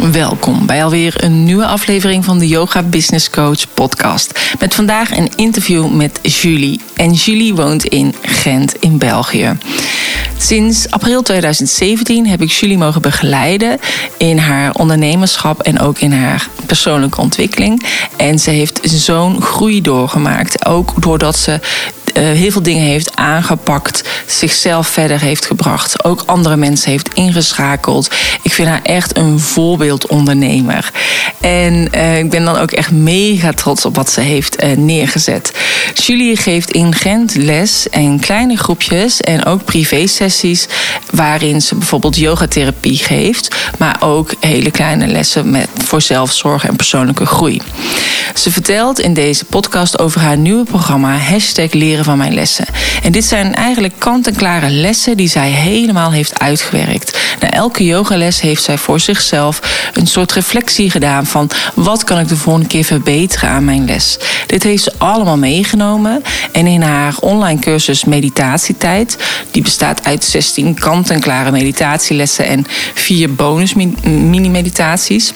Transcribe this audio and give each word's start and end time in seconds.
Welkom 0.00 0.66
bij 0.66 0.84
alweer 0.84 1.24
een 1.24 1.44
nieuwe 1.44 1.66
aflevering 1.66 2.24
van 2.24 2.38
de 2.38 2.48
Yoga 2.48 2.82
Business 2.82 3.30
Coach 3.30 3.74
podcast. 3.74 4.40
Met 4.58 4.74
vandaag 4.74 5.16
een 5.16 5.30
interview 5.36 5.90
met 5.90 6.18
Julie. 6.22 6.80
En 6.96 7.12
Julie 7.12 7.54
woont 7.54 7.84
in 7.84 8.14
Gent 8.22 8.74
in 8.74 8.98
België. 8.98 9.58
Sinds 10.36 10.90
april 10.90 11.22
2017 11.22 12.26
heb 12.26 12.42
ik 12.42 12.50
Julie 12.50 12.78
mogen 12.78 13.02
begeleiden 13.02 13.78
in 14.16 14.38
haar 14.38 14.74
ondernemerschap 14.74 15.62
en 15.62 15.80
ook 15.80 15.98
in 15.98 16.12
haar 16.12 16.48
persoonlijke 16.66 17.20
ontwikkeling. 17.20 17.86
En 18.16 18.38
ze 18.38 18.50
heeft 18.50 18.80
zo'n 18.82 19.42
groei 19.42 19.82
doorgemaakt. 19.82 20.66
Ook 20.66 21.02
doordat 21.02 21.36
ze 21.36 21.60
heel 22.14 22.50
veel 22.50 22.62
dingen 22.62 22.86
heeft 22.86 23.16
aangepakt, 23.16 24.08
zichzelf 24.26 24.88
verder 24.88 25.20
heeft 25.20 25.46
gebracht, 25.46 26.04
ook 26.04 26.22
andere 26.26 26.56
mensen 26.56 26.90
heeft 26.90 27.14
ingeschakeld. 27.14 28.10
Ik 28.42 28.52
vind 28.52 28.68
haar 28.68 28.82
echt 28.82 29.16
een 29.16 29.40
voorbeeldondernemer. 29.40 30.90
En 31.40 31.88
uh, 31.94 32.18
ik 32.18 32.30
ben 32.30 32.44
dan 32.44 32.56
ook 32.56 32.70
echt 32.70 32.90
mega 32.90 33.52
trots 33.52 33.84
op 33.84 33.96
wat 33.96 34.10
ze 34.10 34.20
heeft 34.20 34.62
uh, 34.62 34.76
neergezet. 34.76 35.52
Julie 35.94 36.36
geeft 36.36 36.70
in 36.70 36.94
Gent 36.94 37.34
les 37.34 37.86
in 37.86 38.20
kleine 38.20 38.56
groepjes 38.56 39.20
en 39.20 39.44
ook 39.44 39.64
privé-sessies, 39.64 40.66
waarin 41.10 41.62
ze 41.62 41.74
bijvoorbeeld 41.74 42.16
yogatherapie 42.16 42.96
geeft, 42.96 43.56
maar 43.78 43.96
ook 44.00 44.34
hele 44.40 44.70
kleine 44.70 45.06
lessen 45.06 45.50
met, 45.50 45.68
voor 45.84 46.02
zelfzorg 46.02 46.66
en 46.66 46.76
persoonlijke 46.76 47.26
groei. 47.26 47.60
Ze 48.34 48.50
vertelt 48.50 49.00
in 49.00 49.14
deze 49.14 49.44
podcast 49.44 49.98
over 49.98 50.20
haar 50.20 50.36
nieuwe 50.36 50.64
programma 50.64 51.16
Hashtag 51.16 51.72
Leren 51.72 51.99
van 52.04 52.18
Mijn 52.18 52.34
Lessen. 52.34 52.66
En 53.02 53.12
dit 53.12 53.24
zijn 53.24 53.54
eigenlijk 53.54 53.94
kant-en-klare 53.98 54.70
lessen 54.70 55.16
die 55.16 55.28
zij 55.28 55.50
helemaal 55.50 56.12
heeft 56.12 56.38
uitgewerkt. 56.38 57.18
Na 57.40 57.50
elke 57.50 57.84
yogales 57.84 58.40
heeft 58.40 58.62
zij 58.62 58.78
voor 58.78 59.00
zichzelf 59.00 59.90
een 59.94 60.06
soort 60.06 60.32
reflectie 60.32 60.90
gedaan 60.90 61.26
van 61.26 61.50
wat 61.74 62.04
kan 62.04 62.18
ik 62.18 62.28
de 62.28 62.36
volgende 62.36 62.68
keer 62.68 62.84
verbeteren 62.84 63.48
aan 63.48 63.64
mijn 63.64 63.84
les. 63.84 64.18
Dit 64.46 64.62
heeft 64.62 64.82
ze 64.82 64.92
allemaal 64.98 65.36
meegenomen 65.36 66.22
en 66.52 66.66
in 66.66 66.82
haar 66.82 67.14
online 67.20 67.60
cursus 67.60 68.04
Meditatietijd, 68.04 69.16
die 69.50 69.62
bestaat 69.62 70.04
uit 70.04 70.24
16 70.24 70.74
kant-en-klare 70.74 71.50
meditatielessen 71.50 72.46
en 72.46 72.66
vier 72.94 73.34
bonus 73.34 73.74
mini-meditaties 74.04 75.32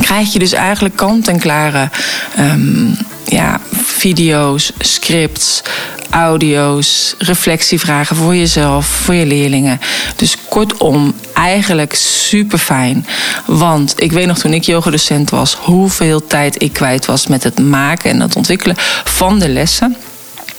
krijg 0.00 0.32
je 0.32 0.38
dus 0.38 0.52
eigenlijk 0.52 0.96
kant-en-klare 0.96 1.90
um, 2.38 2.96
ja, 3.24 3.60
video's, 3.72 4.72
scripts, 4.78 5.62
audio's, 6.10 7.14
reflectievragen 7.18 8.16
voor 8.16 8.36
jezelf, 8.36 8.86
voor 8.86 9.14
je 9.14 9.26
leerlingen. 9.26 9.80
Dus 10.16 10.36
kortom, 10.48 11.14
eigenlijk 11.32 11.94
super 11.94 12.58
fijn. 12.58 13.06
Want 13.46 13.94
ik 13.96 14.12
weet 14.12 14.26
nog 14.26 14.38
toen 14.38 14.52
ik 14.52 14.64
yogadocent 14.64 15.30
was, 15.30 15.54
hoeveel 15.54 16.26
tijd 16.26 16.62
ik 16.62 16.72
kwijt 16.72 17.06
was 17.06 17.26
met 17.26 17.42
het 17.42 17.58
maken 17.58 18.10
en 18.10 18.20
het 18.20 18.36
ontwikkelen 18.36 18.76
van 19.04 19.38
de 19.38 19.48
lessen. 19.48 19.96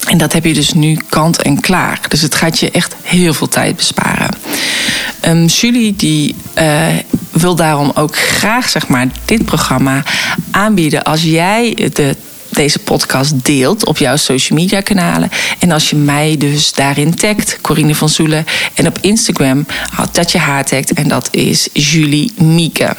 En 0.06 0.18
dat 0.18 0.34
heb 0.34 0.46
je 0.46 0.54
dus 0.54 0.74
nu 0.74 0.98
kant 1.10 1.42
en 1.42 1.60
klaar. 1.60 2.00
Dus 2.08 2.22
het 2.22 2.36
gaat 2.36 2.60
je 2.60 2.72
echt 2.72 2.96
heel 3.02 3.34
veel 3.34 3.48
tijd 3.48 3.76
besparen. 3.76 4.30
Um, 5.28 5.46
Julie 5.46 5.96
die 5.96 6.36
uh, 6.58 6.88
wil 7.32 7.56
daarom 7.56 7.92
ook 7.96 8.18
graag 8.18 8.70
zeg 8.70 8.88
maar, 8.88 9.08
dit 9.26 9.46
programma 9.46 10.04
aanbieden 10.52 11.04
als 11.04 11.24
jij 11.24 11.90
de 11.94 12.16
deze 12.56 12.80
podcast 12.80 13.46
deelt 13.46 13.86
op 13.86 13.98
jouw 13.98 14.16
social 14.16 14.60
media 14.60 14.82
kanalen. 14.82 15.30
En 15.60 15.72
als 15.72 15.90
je 15.90 15.96
mij 15.96 16.38
dus 16.38 16.72
daarin 16.72 17.16
tagt, 17.16 17.58
Corine 17.62 17.96
van 17.96 18.10
Zoelen. 18.10 18.46
En 18.74 18.88
op 18.88 18.98
Instagram 19.02 19.66
dat 20.12 20.32
je 20.32 20.38
haar 20.38 20.66
tagt 20.66 20.94
en 20.94 21.08
dat 21.08 21.28
is 21.32 21.68
Julie 21.74 22.34
Mieke. 22.38 22.96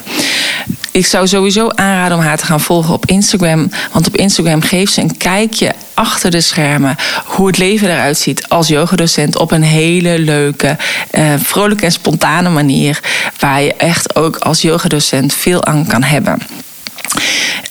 Ik 0.97 1.05
zou 1.05 1.27
sowieso 1.27 1.69
aanraden 1.69 2.17
om 2.17 2.23
haar 2.23 2.37
te 2.37 2.45
gaan 2.45 2.61
volgen 2.61 2.93
op 2.93 3.05
Instagram. 3.05 3.69
Want 3.91 4.07
op 4.07 4.15
Instagram 4.15 4.61
geeft 4.61 4.93
ze 4.93 5.01
een 5.01 5.17
kijkje 5.17 5.73
achter 5.93 6.31
de 6.31 6.41
schermen 6.41 6.95
hoe 7.25 7.47
het 7.47 7.57
leven 7.57 7.89
eruit 7.89 8.17
ziet 8.17 8.49
als 8.49 8.67
yogadocent 8.67 9.37
op 9.37 9.51
een 9.51 9.63
hele 9.63 10.19
leuke, 10.19 10.77
uh, 11.11 11.33
vrolijke 11.37 11.85
en 11.85 11.91
spontane 11.91 12.49
manier. 12.49 12.99
Waar 13.39 13.61
je 13.61 13.73
echt 13.73 14.15
ook 14.15 14.37
als 14.37 14.61
yogadocent 14.61 15.33
veel 15.33 15.65
aan 15.65 15.87
kan 15.87 16.03
hebben. 16.03 16.41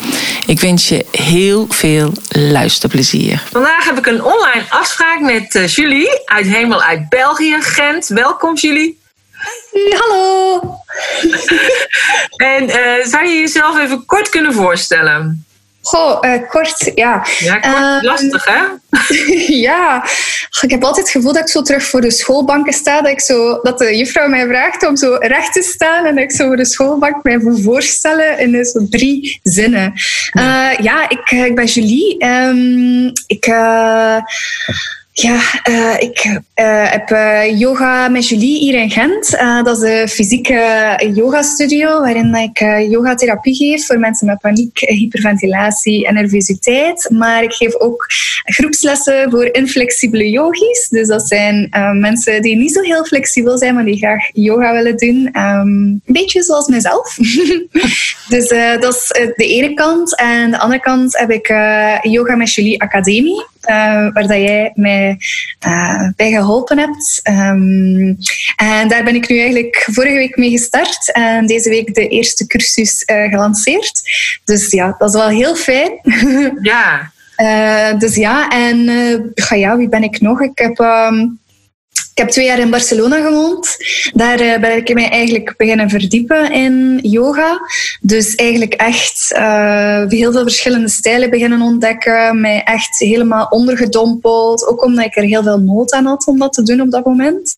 Ik 0.46 0.60
wens 0.60 0.88
je 0.88 1.06
heel 1.10 1.66
veel 1.68 2.12
luisterplezier. 2.28 3.42
Vandaag 3.52 3.84
heb 3.84 3.98
ik 3.98 4.06
een 4.06 4.24
online 4.24 4.64
afspraak 4.68 5.20
met 5.20 5.54
uh, 5.54 5.66
Julie 5.66 6.22
uit 6.24 6.46
Hemel 6.46 6.82
uit 6.82 7.08
België, 7.08 7.56
Gent. 7.60 8.06
Welkom 8.06 8.56
Julie. 8.56 8.99
Hallo. 9.98 10.60
en 12.54 12.62
uh, 12.64 13.04
zou 13.04 13.26
je 13.26 13.38
jezelf 13.40 13.78
even 13.78 14.06
kort 14.06 14.28
kunnen 14.28 14.52
voorstellen? 14.52 15.44
Goh, 15.82 16.18
uh, 16.24 16.48
kort, 16.48 16.92
ja. 16.94 17.26
Ja, 17.38 17.58
kort, 17.58 17.74
uh, 17.74 17.98
lastig 18.00 18.44
hè? 18.44 18.60
ja, 19.68 20.04
ik 20.60 20.70
heb 20.70 20.84
altijd 20.84 21.06
het 21.06 21.14
gevoel 21.16 21.32
dat 21.32 21.42
ik 21.42 21.48
zo 21.48 21.62
terug 21.62 21.82
voor 21.82 22.00
de 22.00 22.10
schoolbanken 22.10 22.72
sta. 22.72 23.00
Dat, 23.00 23.10
ik 23.10 23.20
zo, 23.20 23.60
dat 23.62 23.78
de 23.78 23.96
juffrouw 23.96 24.28
mij 24.28 24.46
vraagt 24.46 24.86
om 24.86 24.96
zo 24.96 25.16
recht 25.20 25.52
te 25.52 25.62
staan 25.62 26.04
en 26.04 26.14
dat 26.14 26.24
ik 26.24 26.32
zo 26.32 26.46
voor 26.46 26.56
de 26.56 26.64
schoolbank 26.64 27.22
mij 27.22 27.38
moet 27.38 27.62
voorstellen 27.62 28.38
in 28.38 28.64
zo 28.64 28.86
drie 28.90 29.40
zinnen. 29.42 29.92
Ja, 30.32 30.70
ja 30.70 31.08
ik, 31.08 31.30
ik 31.30 31.54
ben 31.54 31.64
Julie. 31.64 32.24
Um, 32.24 33.12
ik 33.26 33.44
ja, 35.12 35.40
uh, 35.68 35.94
ik 35.98 36.24
uh, 36.24 36.90
heb 36.90 37.10
uh, 37.10 37.58
yoga 37.58 38.08
met 38.08 38.28
Julie 38.28 38.58
hier 38.58 38.74
in 38.74 38.90
Gent. 38.90 39.30
dat 39.64 39.82
is 39.82 39.90
een 39.90 40.08
fysieke 40.08 41.10
yoga-studio 41.14 42.00
waarin 42.00 42.34
ik 42.34 42.58
yogatherapie 42.90 43.54
geef 43.54 43.86
voor 43.86 43.98
mensen 43.98 44.26
met 44.26 44.38
paniek, 44.38 44.78
hyperventilatie 44.78 46.06
en 46.06 46.14
nervositeit. 46.14 47.10
Maar 47.12 47.42
ik 47.42 47.52
geef 47.52 47.74
ook 47.74 48.06
groepslessen 48.44 49.30
voor 49.30 49.48
inflexibele 49.52 50.30
yogis. 50.30 50.88
Dus 50.88 51.08
dat 51.08 51.28
zijn 51.28 51.68
mensen 52.00 52.42
die 52.42 52.56
niet 52.56 52.72
zo 52.72 52.80
heel 52.80 53.04
flexibel 53.04 53.58
zijn, 53.58 53.74
maar 53.74 53.84
die 53.84 53.96
graag 53.96 54.28
yoga 54.32 54.72
willen 54.72 54.96
doen. 54.96 55.28
Um, 55.32 55.78
een 55.78 56.02
beetje 56.06 56.42
zoals 56.42 56.68
mezelf. 56.68 57.16
dus 58.34 58.48
dat 58.80 58.94
is 58.94 59.06
de 59.36 59.46
ene 59.46 59.74
kant. 59.74 60.16
En 60.16 60.50
de 60.50 60.58
andere 60.58 60.80
kant 60.80 61.18
heb 61.18 61.30
ik 61.30 61.48
Yoga 62.02 62.36
met 62.36 62.54
Julie 62.54 62.82
Academie. 62.82 63.44
Waar 63.60 64.12
dat 64.12 64.30
jij 64.30 64.70
mij 64.74 65.18
uh, 65.66 66.08
bij 66.16 66.30
geholpen 66.30 66.78
hebt. 66.78 67.20
Um, 67.28 68.16
en 68.56 68.88
daar 68.88 69.04
ben 69.04 69.14
ik 69.14 69.28
nu 69.28 69.38
eigenlijk 69.38 69.88
vorige 69.90 70.14
week 70.14 70.36
mee 70.36 70.50
gestart 70.50 71.12
en 71.12 71.46
deze 71.46 71.68
week 71.68 71.94
de 71.94 72.08
eerste 72.08 72.46
cursus 72.46 73.02
uh, 73.06 73.30
gelanceerd. 73.30 74.02
Dus 74.44 74.70
ja, 74.70 74.94
dat 74.98 75.08
is 75.08 75.20
wel 75.20 75.28
heel 75.28 75.56
fijn. 75.56 76.00
Ja. 76.62 77.12
Uh, 77.36 77.98
dus 78.02 78.14
ja, 78.14 78.48
en 78.48 78.78
ja, 79.54 79.76
wie 79.76 79.88
ben 79.88 80.02
ik 80.02 80.20
nog? 80.20 80.40
Ik 80.40 80.58
heb 80.58 80.78
um, 80.78 81.39
ik 82.20 82.26
heb 82.26 82.34
twee 82.34 82.46
jaar 82.46 82.58
in 82.58 82.70
Barcelona 82.70 83.20
gewoond. 83.20 83.76
Daar 84.12 84.40
uh, 84.40 84.58
ben 84.58 84.76
ik 84.76 84.94
mij 84.94 85.08
eigenlijk 85.08 85.54
beginnen 85.56 85.88
verdiepen 85.88 86.52
in 86.52 86.98
yoga. 87.02 87.60
Dus 88.00 88.34
eigenlijk 88.34 88.74
echt 88.74 89.34
uh, 89.36 90.04
heel 90.08 90.32
veel 90.32 90.42
verschillende 90.42 90.88
stijlen 90.88 91.30
beginnen 91.30 91.60
ontdekken. 91.60 92.40
Mij 92.40 92.62
echt 92.62 92.98
helemaal 92.98 93.46
ondergedompeld. 93.46 94.66
Ook 94.66 94.84
omdat 94.84 95.04
ik 95.04 95.16
er 95.16 95.22
heel 95.22 95.42
veel 95.42 95.58
nood 95.58 95.92
aan 95.92 96.06
had 96.06 96.26
om 96.26 96.38
dat 96.38 96.52
te 96.52 96.62
doen 96.62 96.80
op 96.80 96.90
dat 96.90 97.04
moment. 97.04 97.56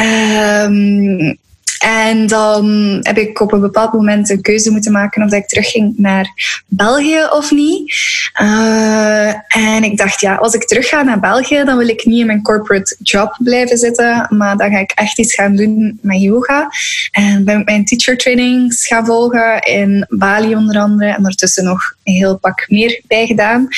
Um, 0.00 1.38
en 1.84 2.26
dan 2.26 2.98
heb 3.02 3.18
ik 3.18 3.40
op 3.40 3.52
een 3.52 3.60
bepaald 3.60 3.92
moment 3.92 4.30
een 4.30 4.40
keuze 4.40 4.70
moeten 4.70 4.92
maken 4.92 5.22
of 5.22 5.30
dat 5.30 5.38
ik 5.38 5.48
terugging 5.48 5.94
naar 5.96 6.62
België 6.66 7.20
of 7.30 7.50
niet. 7.50 7.94
Uh, 8.40 9.28
en 9.56 9.84
ik 9.84 9.96
dacht, 9.96 10.20
ja, 10.20 10.34
als 10.34 10.54
ik 10.54 10.64
terug 10.64 10.88
ga 10.88 11.02
naar 11.02 11.20
België, 11.20 11.62
dan 11.64 11.78
wil 11.78 11.88
ik 11.88 12.04
niet 12.04 12.20
in 12.20 12.26
mijn 12.26 12.42
corporate 12.42 12.96
job 13.02 13.36
blijven 13.38 13.78
zitten, 13.78 14.26
maar 14.30 14.56
dan 14.56 14.70
ga 14.70 14.78
ik 14.78 14.90
echt 14.94 15.18
iets 15.18 15.34
gaan 15.34 15.56
doen 15.56 15.98
met 16.02 16.20
yoga. 16.20 16.68
En 17.10 17.44
ben 17.44 17.60
ik 17.60 17.66
mijn 17.66 17.84
teacher 17.84 18.16
trainings 18.16 18.86
gaan 18.86 19.06
volgen 19.06 19.60
in 19.60 20.06
Bali 20.08 20.54
onder 20.54 20.78
andere 20.78 21.10
en 21.10 21.16
ondertussen 21.16 21.64
nog 21.64 21.94
een 22.04 22.14
heel 22.14 22.38
pak 22.38 22.64
meer 22.68 23.00
bij 23.06 23.26
gedaan. 23.26 23.68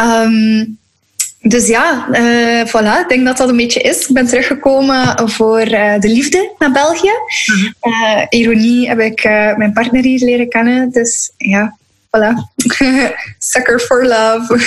Um, 0.00 0.78
dus 1.48 1.66
ja, 1.66 2.06
uh, 2.10 2.66
voilà, 2.66 3.00
ik 3.00 3.08
denk 3.08 3.26
dat 3.26 3.36
dat 3.36 3.48
een 3.48 3.56
beetje 3.56 3.80
is. 3.80 4.06
Ik 4.06 4.14
ben 4.14 4.26
teruggekomen 4.26 5.28
voor 5.28 5.68
uh, 5.68 5.98
de 5.98 6.08
liefde 6.08 6.54
naar 6.58 6.72
België. 6.72 7.12
Uh, 7.82 8.22
ironie 8.28 8.88
heb 8.88 9.00
ik 9.00 9.24
mijn 9.56 9.72
partner 9.72 10.02
hier 10.02 10.24
leren 10.24 10.48
kennen. 10.48 10.90
Dus 10.90 11.32
ja, 11.36 11.76
voilà. 12.06 12.32
Sucker 13.38 13.80
for 13.80 14.06
love. 14.06 14.58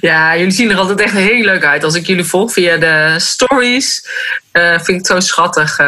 ja, 0.08 0.36
jullie 0.36 0.52
zien 0.52 0.70
er 0.70 0.76
altijd 0.76 1.00
echt 1.00 1.14
heel 1.14 1.44
leuk 1.44 1.64
uit. 1.64 1.84
Als 1.84 1.94
ik 1.94 2.06
jullie 2.06 2.24
volg 2.24 2.52
via 2.52 2.76
de 2.76 3.14
stories, 3.18 4.06
vind 4.52 4.88
ik 4.88 4.96
het 4.96 5.06
zo 5.06 5.20
schattig. 5.20 5.78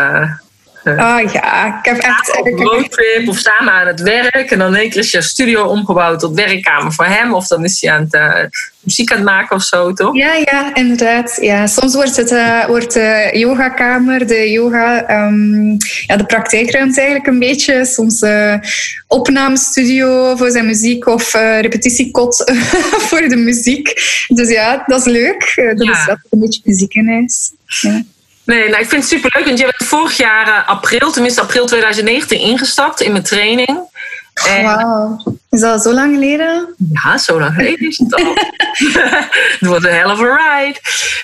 Oh 0.85 1.33
ja, 1.33 1.79
ik 1.79 1.85
heb 1.85 1.99
echt... 1.99 2.39
Op 2.39 2.47
roadtrip 2.47 3.29
of 3.29 3.39
samen 3.39 3.73
aan 3.73 3.87
het 3.87 4.01
werk. 4.01 4.51
En 4.51 4.59
dan 4.59 4.75
één 4.75 4.91
keer 4.91 5.01
is 5.01 5.11
je 5.11 5.23
studio 5.23 5.65
omgebouwd 5.65 6.21
tot 6.21 6.35
werkkamer 6.35 6.93
voor 6.93 7.05
hem. 7.05 7.35
Of 7.35 7.47
dan 7.47 7.65
is 7.65 7.81
hij 7.81 7.93
aan 7.93 8.03
het 8.03 8.15
uh, 8.15 8.61
muziek 8.81 9.11
aan 9.11 9.17
het 9.17 9.27
maken 9.27 9.57
of 9.57 9.63
zo, 9.63 9.93
toch? 9.93 10.17
Ja, 10.17 10.35
ja, 10.35 10.75
inderdaad. 10.75 11.39
Ja, 11.41 11.67
soms 11.67 11.95
wordt, 11.95 12.17
het, 12.17 12.31
uh, 12.31 12.67
wordt 12.67 12.93
de 12.93 13.31
yogakamer, 13.33 14.27
de 14.27 14.51
yoga, 14.51 15.11
um, 15.27 15.77
ja, 16.07 16.17
de 16.17 16.27
praktijkruimte 16.27 17.01
eigenlijk 17.01 17.29
een 17.29 17.39
beetje. 17.39 17.85
Soms 17.85 18.23
uh, 18.23 18.55
opnamestudio 19.09 20.37
voor 20.37 20.51
zijn 20.51 20.67
muziek 20.67 21.07
of 21.07 21.33
repetitiekot 21.61 22.53
voor 23.09 23.29
de 23.29 23.37
muziek. 23.37 23.93
Dus 24.29 24.49
ja, 24.49 24.83
dat 24.87 25.07
is 25.07 25.13
leuk. 25.13 25.73
dat 25.77 25.89
is 25.89 26.05
dat 26.07 26.19
een 26.31 26.39
beetje 26.39 26.61
muziek 26.65 26.95
in. 26.95 27.29
Ja. 27.81 28.03
Nee, 28.45 28.69
nou, 28.69 28.83
ik 28.83 28.89
vind 28.89 29.03
het 29.03 29.11
superleuk, 29.11 29.47
want 29.47 29.59
je 29.59 29.65
bent 29.65 29.89
vorig 29.89 30.17
jaar 30.17 30.49
uh, 30.49 30.69
april, 30.69 31.13
tenminste 31.13 31.41
april 31.41 31.67
2019, 31.67 32.39
ingestapt 32.39 33.01
in 33.01 33.13
mijn 33.13 33.25
training. 33.25 33.79
Wauw, 34.63 35.23
is 35.51 35.61
dat 35.61 35.83
zo 35.83 35.93
lang 35.93 36.15
geleden? 36.15 36.75
Ja, 36.93 37.19
zo 37.19 37.41
lang 37.41 37.55
geleden 37.55 37.89
is 37.89 37.99
het 37.99 38.15
al. 38.15 38.35
het 39.59 39.69
wordt 39.69 39.85
een 39.85 39.95
hell 39.95 40.11
of 40.11 40.21
a 40.21 40.37
ride. 40.37 40.79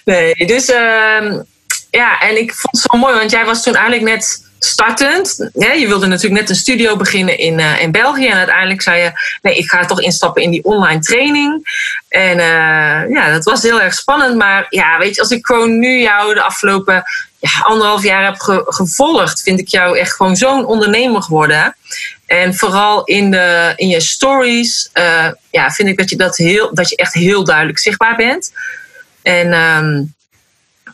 Nee, 0.05 0.34
dus 0.34 0.69
uh, 0.69 1.38
ja, 1.90 2.20
en 2.20 2.38
ik 2.38 2.55
vond 2.55 2.76
het 2.76 2.90
zo 2.90 2.99
mooi, 2.99 3.14
want 3.14 3.31
jij 3.31 3.44
was 3.44 3.62
toen 3.62 3.75
eigenlijk 3.75 4.05
net 4.05 4.50
startend. 4.65 5.51
Je 5.55 5.87
wilde 5.87 6.07
natuurlijk 6.07 6.41
net 6.41 6.51
een 6.51 6.57
studio 6.57 6.97
beginnen 6.97 7.39
in, 7.39 7.59
uh, 7.59 7.83
in 7.83 7.93
België. 7.93 8.27
En 8.27 8.37
uiteindelijk 8.37 8.83
zei 8.83 9.03
je, 9.03 9.12
nee, 9.43 9.57
ik 9.57 9.69
ga 9.71 9.85
toch 9.85 10.01
instappen 10.01 10.43
in 10.43 10.51
die 10.51 10.65
online 10.65 11.01
training. 11.01 11.69
En 12.09 12.39
uh, 12.39 13.11
ja, 13.15 13.31
dat 13.33 13.45
was 13.45 13.62
heel 13.62 13.81
erg 13.81 13.95
spannend. 13.95 14.37
Maar 14.37 14.67
ja, 14.69 14.99
weet 14.99 15.15
je, 15.15 15.21
als 15.21 15.31
ik 15.31 15.47
gewoon 15.47 15.79
nu 15.79 16.01
jou 16.01 16.35
de 16.35 16.43
afgelopen 16.43 17.05
ja, 17.39 17.51
anderhalf 17.62 18.03
jaar 18.03 18.25
heb 18.25 18.39
ge 18.39 18.62
gevolgd, 18.67 19.43
vind 19.43 19.61
ik 19.61 19.69
jou 19.69 19.99
echt 19.99 20.12
gewoon 20.12 20.37
zo'n 20.37 20.67
ondernemer 20.67 21.23
geworden. 21.23 21.77
En 22.27 22.55
vooral 22.55 23.05
in, 23.05 23.31
de, 23.31 23.73
in 23.77 23.89
je 23.89 24.01
stories 24.01 24.91
uh, 24.95 25.29
ja, 25.51 25.71
vind 25.71 25.89
ik 25.89 25.99
dat 25.99 26.11
je, 26.11 26.17
dat, 26.17 26.37
heel, 26.37 26.75
dat 26.75 26.89
je 26.89 26.97
echt 26.97 27.15
heel 27.15 27.45
duidelijk 27.45 27.79
zichtbaar 27.79 28.17
bent. 28.17 28.53
En 29.23 29.53
um, 29.53 30.15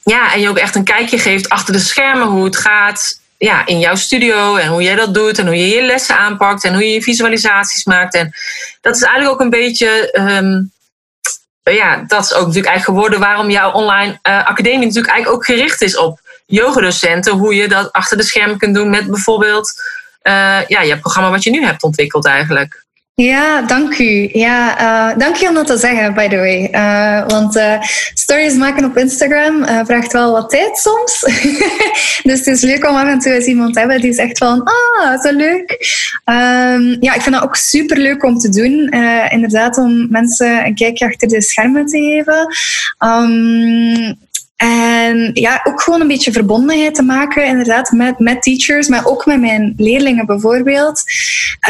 ja, 0.03 0.33
en 0.33 0.41
je 0.41 0.49
ook 0.49 0.59
echt 0.59 0.75
een 0.75 0.85
kijkje 0.85 1.19
geeft 1.19 1.49
achter 1.49 1.73
de 1.73 1.79
schermen 1.79 2.27
hoe 2.27 2.45
het 2.45 2.57
gaat 2.57 3.21
ja, 3.39 3.67
in 3.67 3.79
jouw 3.79 3.95
studio 3.95 4.57
en 4.57 4.69
hoe 4.69 4.83
jij 4.83 4.95
dat 4.95 5.15
doet 5.15 5.39
en 5.39 5.47
hoe 5.47 5.57
je 5.57 5.75
je 5.75 5.83
lessen 5.83 6.17
aanpakt 6.17 6.65
en 6.65 6.73
hoe 6.73 6.85
je 6.85 6.93
je 6.93 7.03
visualisaties 7.03 7.85
maakt. 7.85 8.15
En 8.15 8.35
dat 8.81 8.97
is 8.97 9.03
eigenlijk 9.03 9.35
ook 9.35 9.41
een 9.41 9.51
beetje, 9.51 10.19
um, 10.19 10.73
ja, 11.63 12.05
dat 12.07 12.25
is 12.25 12.33
ook 12.33 12.47
natuurlijk 12.47 12.67
eigenlijk 12.67 12.85
geworden 12.85 13.21
waarom 13.21 13.51
jouw 13.51 13.73
online 13.73 14.19
uh, 14.29 14.47
academie 14.47 14.87
natuurlijk 14.87 15.13
eigenlijk 15.13 15.37
ook 15.37 15.45
gericht 15.45 15.83
is 15.83 15.97
op 15.97 16.21
yogadocenten. 16.47 17.33
Hoe 17.33 17.55
je 17.55 17.69
dat 17.69 17.93
achter 17.93 18.17
de 18.17 18.23
schermen 18.23 18.59
kunt 18.59 18.75
doen 18.75 18.91
met 18.91 19.07
bijvoorbeeld 19.07 19.83
uh, 20.23 20.67
ja, 20.67 20.81
je 20.81 20.99
programma 20.99 21.31
wat 21.31 21.43
je 21.43 21.51
nu 21.51 21.65
hebt 21.65 21.83
ontwikkeld 21.83 22.27
eigenlijk. 22.27 22.86
Ja, 23.23 23.63
dank 23.63 23.99
u. 23.99 24.29
Ja, 24.33 24.81
uh, 24.81 25.19
dank 25.19 25.37
je 25.37 25.49
om 25.49 25.55
dat 25.55 25.67
te 25.67 25.77
zeggen, 25.77 26.15
by 26.15 26.29
the 26.29 26.37
way. 26.37 26.69
Uh, 26.73 27.27
want 27.27 27.57
uh, 27.57 27.83
stories 28.15 28.55
maken 28.55 28.85
op 28.85 28.97
Instagram 28.97 29.65
vraagt 29.87 30.13
wel 30.13 30.33
wat 30.33 30.51
tijd 30.51 30.79
soms. 30.79 31.21
dus 32.29 32.39
het 32.39 32.47
is 32.47 32.61
leuk 32.61 32.89
om 32.89 32.97
af 32.97 33.09
en 33.09 33.19
toe 33.19 33.33
eens 33.33 33.47
iemand 33.47 33.75
te 33.75 33.79
hebben 33.79 34.01
die 34.01 34.13
zegt 34.13 34.39
van, 34.39 34.63
ah, 34.63 35.21
zo 35.21 35.33
leuk. 35.33 35.71
Um, 36.25 36.97
ja, 37.01 37.15
ik 37.15 37.21
vind 37.21 37.35
dat 37.35 37.45
ook 37.45 37.57
super 37.57 37.99
leuk 37.99 38.25
om 38.25 38.39
te 38.39 38.49
doen. 38.49 38.89
inderdaad, 39.31 39.79
om 39.79 40.11
mensen 40.11 40.67
een 40.67 40.75
kijkje 40.75 41.07
achter 41.07 41.29
de 41.29 41.43
schermen 41.43 41.87
te 41.87 41.99
geven. 41.99 42.55
Um, 42.99 44.26
en 44.57 45.31
ja, 45.33 45.61
ook 45.65 45.81
gewoon 45.81 46.01
een 46.01 46.09
beetje 46.09 46.33
verbondenheid 46.33 46.95
te 46.95 47.03
maken, 47.03 47.47
inderdaad, 47.47 47.91
met, 47.91 48.19
met 48.19 48.43
teachers, 48.43 48.89
maar 48.89 49.07
ook 49.07 49.27
met 49.27 49.41
mijn 49.41 49.75
leerlingen 49.77 50.27
bijvoorbeeld. 50.27 51.03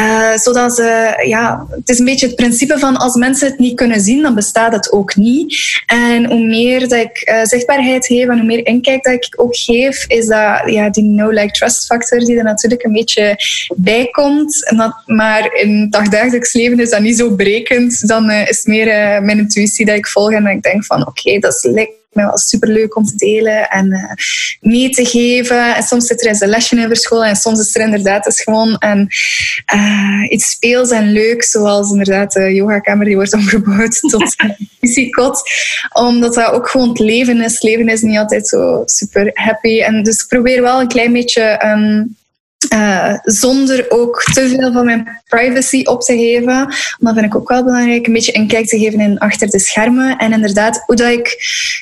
Uh, 0.01 0.35
zodat 0.35 0.75
ze, 0.75 1.23
ja, 1.27 1.65
het 1.69 1.89
is 1.89 1.99
een 1.99 2.05
beetje 2.05 2.25
het 2.25 2.35
principe 2.35 2.79
van 2.79 2.97
als 2.97 3.15
mensen 3.15 3.47
het 3.47 3.59
niet 3.59 3.75
kunnen 3.75 4.01
zien, 4.01 4.21
dan 4.21 4.35
bestaat 4.35 4.73
het 4.73 4.91
ook 4.91 5.15
niet. 5.15 5.81
En 5.85 6.25
hoe 6.25 6.45
meer 6.45 6.79
dat 6.79 6.99
ik 6.99 7.29
uh, 7.29 7.43
zichtbaarheid 7.43 8.05
geef 8.05 8.27
en 8.27 8.37
hoe 8.37 8.47
meer 8.47 8.65
inkijk 8.65 9.03
dat 9.03 9.13
ik 9.13 9.33
ook 9.35 9.55
geef, 9.55 10.05
is 10.07 10.25
dat 10.25 10.61
ja, 10.65 10.89
die 10.89 11.03
no-like-trust 11.03 11.85
factor 11.85 12.19
die 12.19 12.37
er 12.37 12.43
natuurlijk 12.43 12.83
een 12.83 12.93
beetje 12.93 13.35
bij 13.75 14.07
komt. 14.07 14.73
Maar 15.05 15.53
in 15.53 15.79
het 15.81 15.91
dagdagelijks 15.91 16.53
leven 16.53 16.79
is 16.79 16.89
dat 16.89 17.01
niet 17.01 17.17
zo 17.17 17.35
brekend. 17.35 18.07
Dan 18.07 18.29
uh, 18.29 18.49
is 18.49 18.65
meer 18.65 18.85
mijn 19.23 19.37
intuïtie 19.37 19.85
dat 19.85 19.95
ik 19.95 20.07
volg 20.07 20.31
en 20.31 20.43
dat 20.43 20.53
ik 20.53 20.61
denk 20.61 20.85
van 20.85 21.07
oké, 21.07 21.39
dat 21.39 21.53
is 21.53 21.63
lekker 21.63 21.96
mij 22.09 22.25
wel 22.25 22.37
superleuk 22.37 22.95
om 22.95 23.03
te 23.03 23.15
delen 23.15 23.69
en 23.69 23.91
uh, 23.91 24.11
mee 24.71 24.89
te 24.89 25.05
geven. 25.05 25.75
En 25.75 25.83
soms 25.83 26.07
zit 26.07 26.21
er 26.21 26.27
eens 26.27 26.41
een 26.41 26.49
lesje 26.49 26.75
in 26.75 26.87
verscholen 26.87 27.27
en 27.27 27.35
soms 27.35 27.59
is 27.59 27.75
er 27.75 27.81
inderdaad 27.81 28.25
eens 28.25 28.41
gewoon 28.41 28.75
een, 28.79 29.09
uh, 29.75 30.25
iets 30.29 30.49
speels 30.49 30.91
en 30.91 31.11
leuk, 31.11 31.43
zoals 31.43 31.91
inderdaad 31.91 32.31
de 32.31 32.53
yogakamer 32.53 33.05
die 33.05 33.15
wordt 33.15 33.33
omgebouwd 33.39 33.99
tot 33.99 34.35
visiekot. 34.79 35.41
Omdat 35.93 36.33
dat 36.33 36.51
ook 36.51 36.69
gewoon 36.69 36.89
het 36.89 36.99
leven 36.99 37.41
is. 37.41 37.61
Leven 37.61 37.89
is 37.89 38.01
niet 38.01 38.17
altijd 38.17 38.47
zo 38.47 38.81
super 38.85 39.31
happy. 39.33 39.81
En 39.81 40.03
dus 40.03 40.21
ik 40.21 40.27
probeer 40.27 40.61
wel 40.61 40.79
een 40.79 40.87
klein 40.87 41.13
beetje... 41.13 41.63
Um, 41.65 42.15
uh, 42.73 43.13
zonder 43.23 43.85
ook 43.89 44.23
te 44.23 44.49
veel 44.49 44.71
van 44.71 44.85
mijn 44.85 45.21
privacy 45.27 45.81
op 45.83 46.01
te 46.01 46.17
geven. 46.17 46.67
Dat 46.99 47.13
vind 47.13 47.25
ik 47.25 47.35
ook 47.35 47.49
wel 47.49 47.63
belangrijk. 47.63 48.07
Een 48.07 48.13
beetje 48.13 48.31
inkijk 48.31 48.67
te 48.67 48.79
geven 48.79 48.99
in 48.99 49.19
achter 49.19 49.49
de 49.49 49.59
schermen. 49.59 50.17
En 50.17 50.33
inderdaad, 50.33 50.83
hoe 50.85 50.95
dat 50.95 51.11
ik 51.11 51.37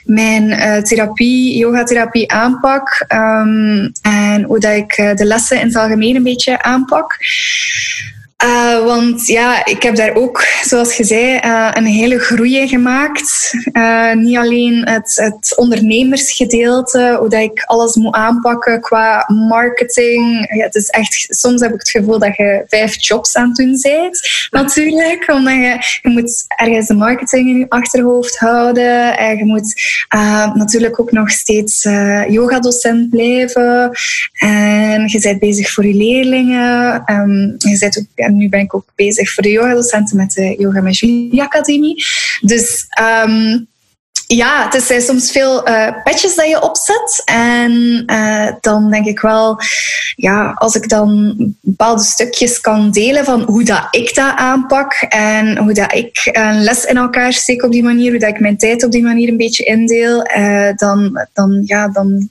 mijn 0.06 0.50
uh, 0.50 0.78
therapie, 0.78 1.58
yogatherapie 1.58 2.32
aanpak. 2.32 3.06
Um, 3.14 3.92
en 4.02 4.44
hoe 4.44 4.60
dat 4.60 4.76
ik 4.76 4.98
uh, 4.98 5.14
de 5.14 5.26
lessen 5.26 5.60
in 5.60 5.68
het 5.68 5.76
algemeen 5.76 6.16
een 6.16 6.24
beetje 6.24 6.62
aanpak. 6.62 7.18
Uh, 8.44 8.84
want 8.84 9.28
ja, 9.28 9.66
ik 9.66 9.84
heb 9.84 9.96
daar 9.96 10.16
ook, 10.16 10.46
zoals 10.62 10.96
je 10.98 11.04
zei, 11.04 11.40
uh, 11.46 11.72
een 11.74 11.86
hele 11.86 12.19
groei 12.19 12.68
gemaakt. 12.68 13.54
Uh, 13.74 14.14
niet 14.14 14.38
alleen 14.38 14.88
het, 14.88 15.12
het, 15.16 15.54
ondernemersgedeelte, 15.57 17.16
hoe 17.19 17.30
dat 17.30 17.42
ik 17.42 17.64
alles 17.64 17.95
moet 17.95 18.14
aanpakken 18.14 18.81
qua 18.81 19.26
marketing. 19.48 20.54
Ja, 20.56 20.64
het 20.64 20.76
is 20.76 20.90
echt, 20.90 21.26
soms 21.30 21.62
heb 21.62 21.74
ik 21.74 21.80
het 21.80 21.90
gevoel 21.90 22.19
dat 22.19 22.36
je 22.36 22.64
vijf 22.68 23.06
jobs 23.07 23.36
aan 23.36 23.48
het 23.48 23.56
doen 23.56 23.80
bent, 23.81 24.48
natuurlijk. 24.52 25.31
Omdat 25.31 25.54
je, 25.54 26.00
je 26.02 26.09
moet 26.09 26.45
ergens 26.48 26.88
de 26.88 26.94
marketing 26.94 27.50
in 27.50 27.57
je 27.57 27.69
achterhoofd 27.69 28.38
houden. 28.38 29.18
En 29.18 29.38
je 29.38 29.45
moet 29.45 29.74
natuurlijk 30.54 31.00
ook 31.00 31.12
nog 31.12 31.30
steeds 31.30 31.83
yogadocent 32.28 33.09
blijven. 33.09 33.92
En 34.40 35.07
je 35.07 35.19
bent 35.21 35.40
bezig 35.40 35.71
voor 35.71 35.86
je 35.86 35.94
leerlingen. 35.94 37.04
Um, 37.06 37.56
je 37.57 37.78
bent 37.80 37.98
ook 37.98 38.25
en 38.26 38.38
nu 38.38 38.50
ben 38.50 38.60
ik 38.60 38.74
ook 38.76 38.88
bezig 38.96 39.34
voor 39.34 39.44
de 39.44 39.52
yogadocenten 39.52 40.18
met 40.18 40.32
de 40.32 40.56
Yoga 40.58 40.82
met 40.82 40.98
Julie 40.98 41.42
Academie. 41.42 42.06
Dus 42.42 42.86
um, 43.26 43.68
ja, 44.28 44.68
het 44.70 44.84
zijn 44.84 45.02
soms 45.02 45.32
veel 45.32 45.70
uh, 45.70 45.90
petjes 46.04 46.36
dat 46.36 46.48
je 46.48 46.62
opzet. 46.62 47.22
En 47.26 48.04
uh, 48.06 48.48
dan 48.62 48.92
denk 48.92 49.06
ik 49.06 49.20
wel, 49.20 49.58
ja, 50.16 50.52
als 50.56 50.76
ik 50.76 50.90
dan 50.90 51.36
bepaalde 51.62 52.04
stukjes 52.04 52.62
kan 52.62 52.92
delen 52.92 53.26
van 53.26 53.42
hoe 53.42 53.64
dat 53.64 53.88
ik 53.92 54.16
dat 54.16 54.36
aanpak 54.36 54.94
en 55.10 55.58
hoe 55.58 55.74
dat 55.74 55.94
ik 55.94 56.30
een 56.32 56.64
les 56.64 56.86
in 56.86 56.98
elkaar 56.98 57.34
steek 57.34 57.64
op 57.64 57.72
die 57.72 57.84
manier, 57.84 58.12
hoe 58.12 58.20
dat 58.20 58.30
ik 58.30 58.40
mijn 58.40 58.58
tijd 58.58 58.84
op 58.84 58.92
die 58.92 59.04
manier 59.04 59.30
een 59.30 59.38
beetje 59.38 59.64
indeel, 59.64 60.28
dan, 60.76 61.28
dan, 61.34 61.62
ja, 61.66 61.88
dan 61.88 62.30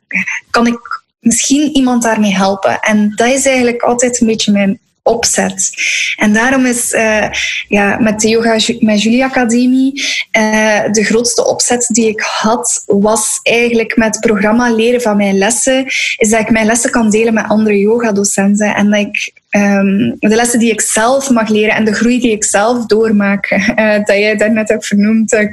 kan 0.51 0.67
ik 0.67 1.03
misschien 1.21 1.77
iemand 1.77 2.03
daarmee 2.03 2.35
helpen. 2.35 2.81
En 2.81 3.13
dat 3.15 3.29
is 3.29 3.47
eigenlijk 3.47 3.83
altijd 3.83 4.21
een 4.21 4.27
beetje 4.27 4.53
mijn 4.53 4.79
opzet. 5.04 5.70
En 6.16 6.32
daarom 6.32 6.66
is 6.66 6.92
uh, 6.92 7.26
ja, 7.68 7.99
met 7.99 8.20
de 8.20 8.28
Yoga 8.28 8.58
met 8.78 9.02
Julie 9.02 9.25
Academie 9.25 10.02
uh, 10.38 10.82
de 10.90 11.04
grootste 11.04 11.46
opzet 11.46 11.87
die 11.92 12.08
ik 12.08 12.20
had, 12.20 12.82
was 12.87 13.40
eigenlijk 13.42 13.96
met 13.96 14.14
het 14.14 14.26
programma 14.26 14.73
leren 14.73 15.00
van 15.00 15.16
mijn 15.16 15.38
lessen, 15.38 15.84
is 16.16 16.30
dat 16.30 16.40
ik 16.40 16.50
mijn 16.50 16.66
lessen 16.66 16.90
kan 16.90 17.11
delen 17.11 17.34
met 17.34 17.49
andere 17.49 17.78
yogadocenten 17.78 18.75
en 18.75 18.90
dat 18.90 19.00
ik 19.00 19.32
ehm, 19.54 20.12
de 20.18 20.34
lessen 20.34 20.58
die 20.58 20.73
ik 20.73 20.80
zelf 20.80 21.30
mag 21.30 21.49
leren 21.49 21.75
en 21.75 21.84
de 21.84 21.94
groei 21.94 22.20
die 22.20 22.30
ik 22.30 22.44
zelf 22.44 22.87
doormaak, 22.87 23.50
uh, 23.50 23.94
dat 24.06 24.16
jij 24.16 24.37
daarnet 24.37 24.73
ook 24.73 24.84
vernoemd, 24.84 25.49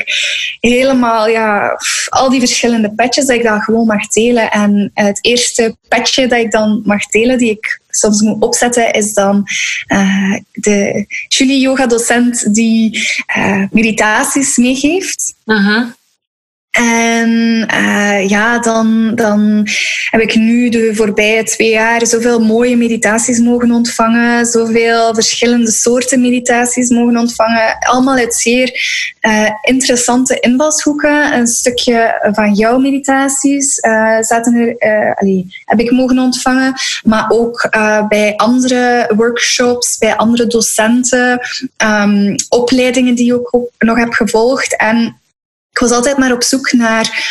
helemaal, 0.60 1.28
ja, 1.28 1.78
al 2.10 2.30
die 2.30 2.40
verschillende 2.40 2.94
patches, 2.94 3.26
dat 3.26 3.36
ik 3.36 3.44
dat 3.44 3.64
gewoon 3.64 3.86
mag 3.86 4.08
delen. 4.08 4.52
En 4.52 4.92
het 4.94 5.20
eerste 5.22 5.76
patchje 5.88 6.28
dat 6.28 6.40
ik 6.40 6.52
dan 6.52 6.82
mag 6.86 7.06
delen, 7.06 7.38
die 7.38 7.50
ik 7.50 7.80
soms 7.90 8.22
moet 8.22 8.42
opzetten, 8.42 8.94
is 8.94 9.14
dan 9.14 9.44
uh, 9.88 10.38
de 10.52 11.06
Julie 11.28 11.60
yoga 11.60 11.88
docent 11.88 12.54
die 12.54 13.10
uh, 13.38 13.64
meditaties 13.72 14.58
meegeeft. 14.58 15.34
En 16.72 17.30
uh, 17.74 18.30
ja, 18.30 18.60
dan, 18.60 19.12
dan 19.16 19.68
heb 20.10 20.22
ik 20.22 20.36
nu 20.36 20.70
de 20.70 20.92
voorbije 20.96 21.44
twee 21.44 21.70
jaar 21.70 22.06
zoveel 22.08 22.40
mooie 22.40 22.78
meditaties 22.78 23.40
mogen 23.40 23.72
ontvangen, 23.72 24.46
zoveel 24.46 25.14
verschillende 25.14 25.72
soorten 25.72 26.22
meditaties 26.22 26.90
mogen 26.90 27.18
ontvangen. 27.18 27.78
Allemaal 27.80 28.18
uit 28.18 28.34
zeer 28.34 28.72
uh, 29.22 29.50
interessante 29.62 30.40
invalshoeken. 30.40 31.34
Een 31.34 31.48
stukje 31.48 32.30
van 32.34 32.54
jouw 32.54 32.78
meditaties 32.78 33.78
uh, 33.78 34.18
zaten 34.20 34.56
er, 34.56 34.76
heb 35.66 35.80
ik 35.80 35.92
mogen 35.92 36.20
ontvangen, 36.20 36.74
maar 37.04 37.26
ook 37.30 37.70
bij 38.08 38.34
andere 38.36 39.12
workshops, 39.16 39.98
bij 39.98 40.16
andere 40.16 40.48
docenten, 40.48 41.40
um, 41.86 42.36
opleidingen 42.50 43.16
die 43.16 43.36
ik 43.36 43.56
ook 43.56 43.70
nog 43.78 43.98
heb 43.98 44.14
gevolgd. 44.14 44.78
En 44.78 45.21
ik 45.72 45.80
was 45.80 45.92
altijd 45.92 46.18
maar 46.18 46.32
op 46.32 46.44
zoek 46.44 46.72
naar 46.72 47.30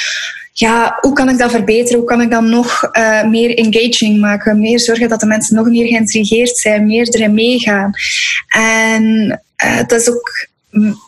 ja, 0.52 0.98
hoe 1.00 1.12
kan 1.12 1.28
ik 1.28 1.38
dat 1.38 1.50
verbeteren? 1.50 1.98
Hoe 1.98 2.08
kan 2.08 2.20
ik 2.20 2.30
dat 2.30 2.42
nog 2.42 2.88
uh, 2.92 3.24
meer 3.24 3.58
engaging 3.58 4.20
maken? 4.20 4.60
Meer 4.60 4.80
zorgen 4.80 5.08
dat 5.08 5.20
de 5.20 5.26
mensen 5.26 5.56
nog 5.56 5.66
meer 5.66 5.86
geïntrigeerd 5.86 6.56
zijn, 6.56 6.86
meer 6.86 7.08
erin 7.08 7.34
meegaan. 7.34 7.90
En 8.48 9.04
uh, 9.64 9.78
dat 9.86 10.00
is 10.00 10.10
ook 10.10 10.48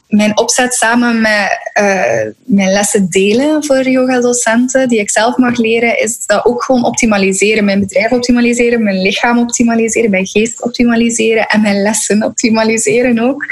mijn 0.09 0.39
opzet 0.39 0.75
samen 0.75 1.21
met 1.21 1.71
uh, 1.81 2.33
mijn 2.45 2.73
lessen 2.73 3.11
delen 3.11 3.65
voor 3.65 3.89
yoga-docenten, 3.89 4.89
die 4.89 4.99
ik 4.99 5.11
zelf 5.11 5.37
mag 5.37 5.57
leren, 5.57 5.99
is 5.99 6.27
dat 6.27 6.45
ook 6.45 6.63
gewoon 6.63 6.85
optimaliseren. 6.85 7.65
Mijn 7.65 7.81
bedrijf 7.81 8.11
optimaliseren, 8.11 8.83
mijn 8.83 9.03
lichaam 9.03 9.39
optimaliseren, 9.39 10.11
mijn 10.11 10.27
geest 10.27 10.63
optimaliseren 10.63 11.47
en 11.47 11.61
mijn 11.61 11.83
lessen 11.83 12.23
optimaliseren 12.23 13.19
ook. 13.19 13.45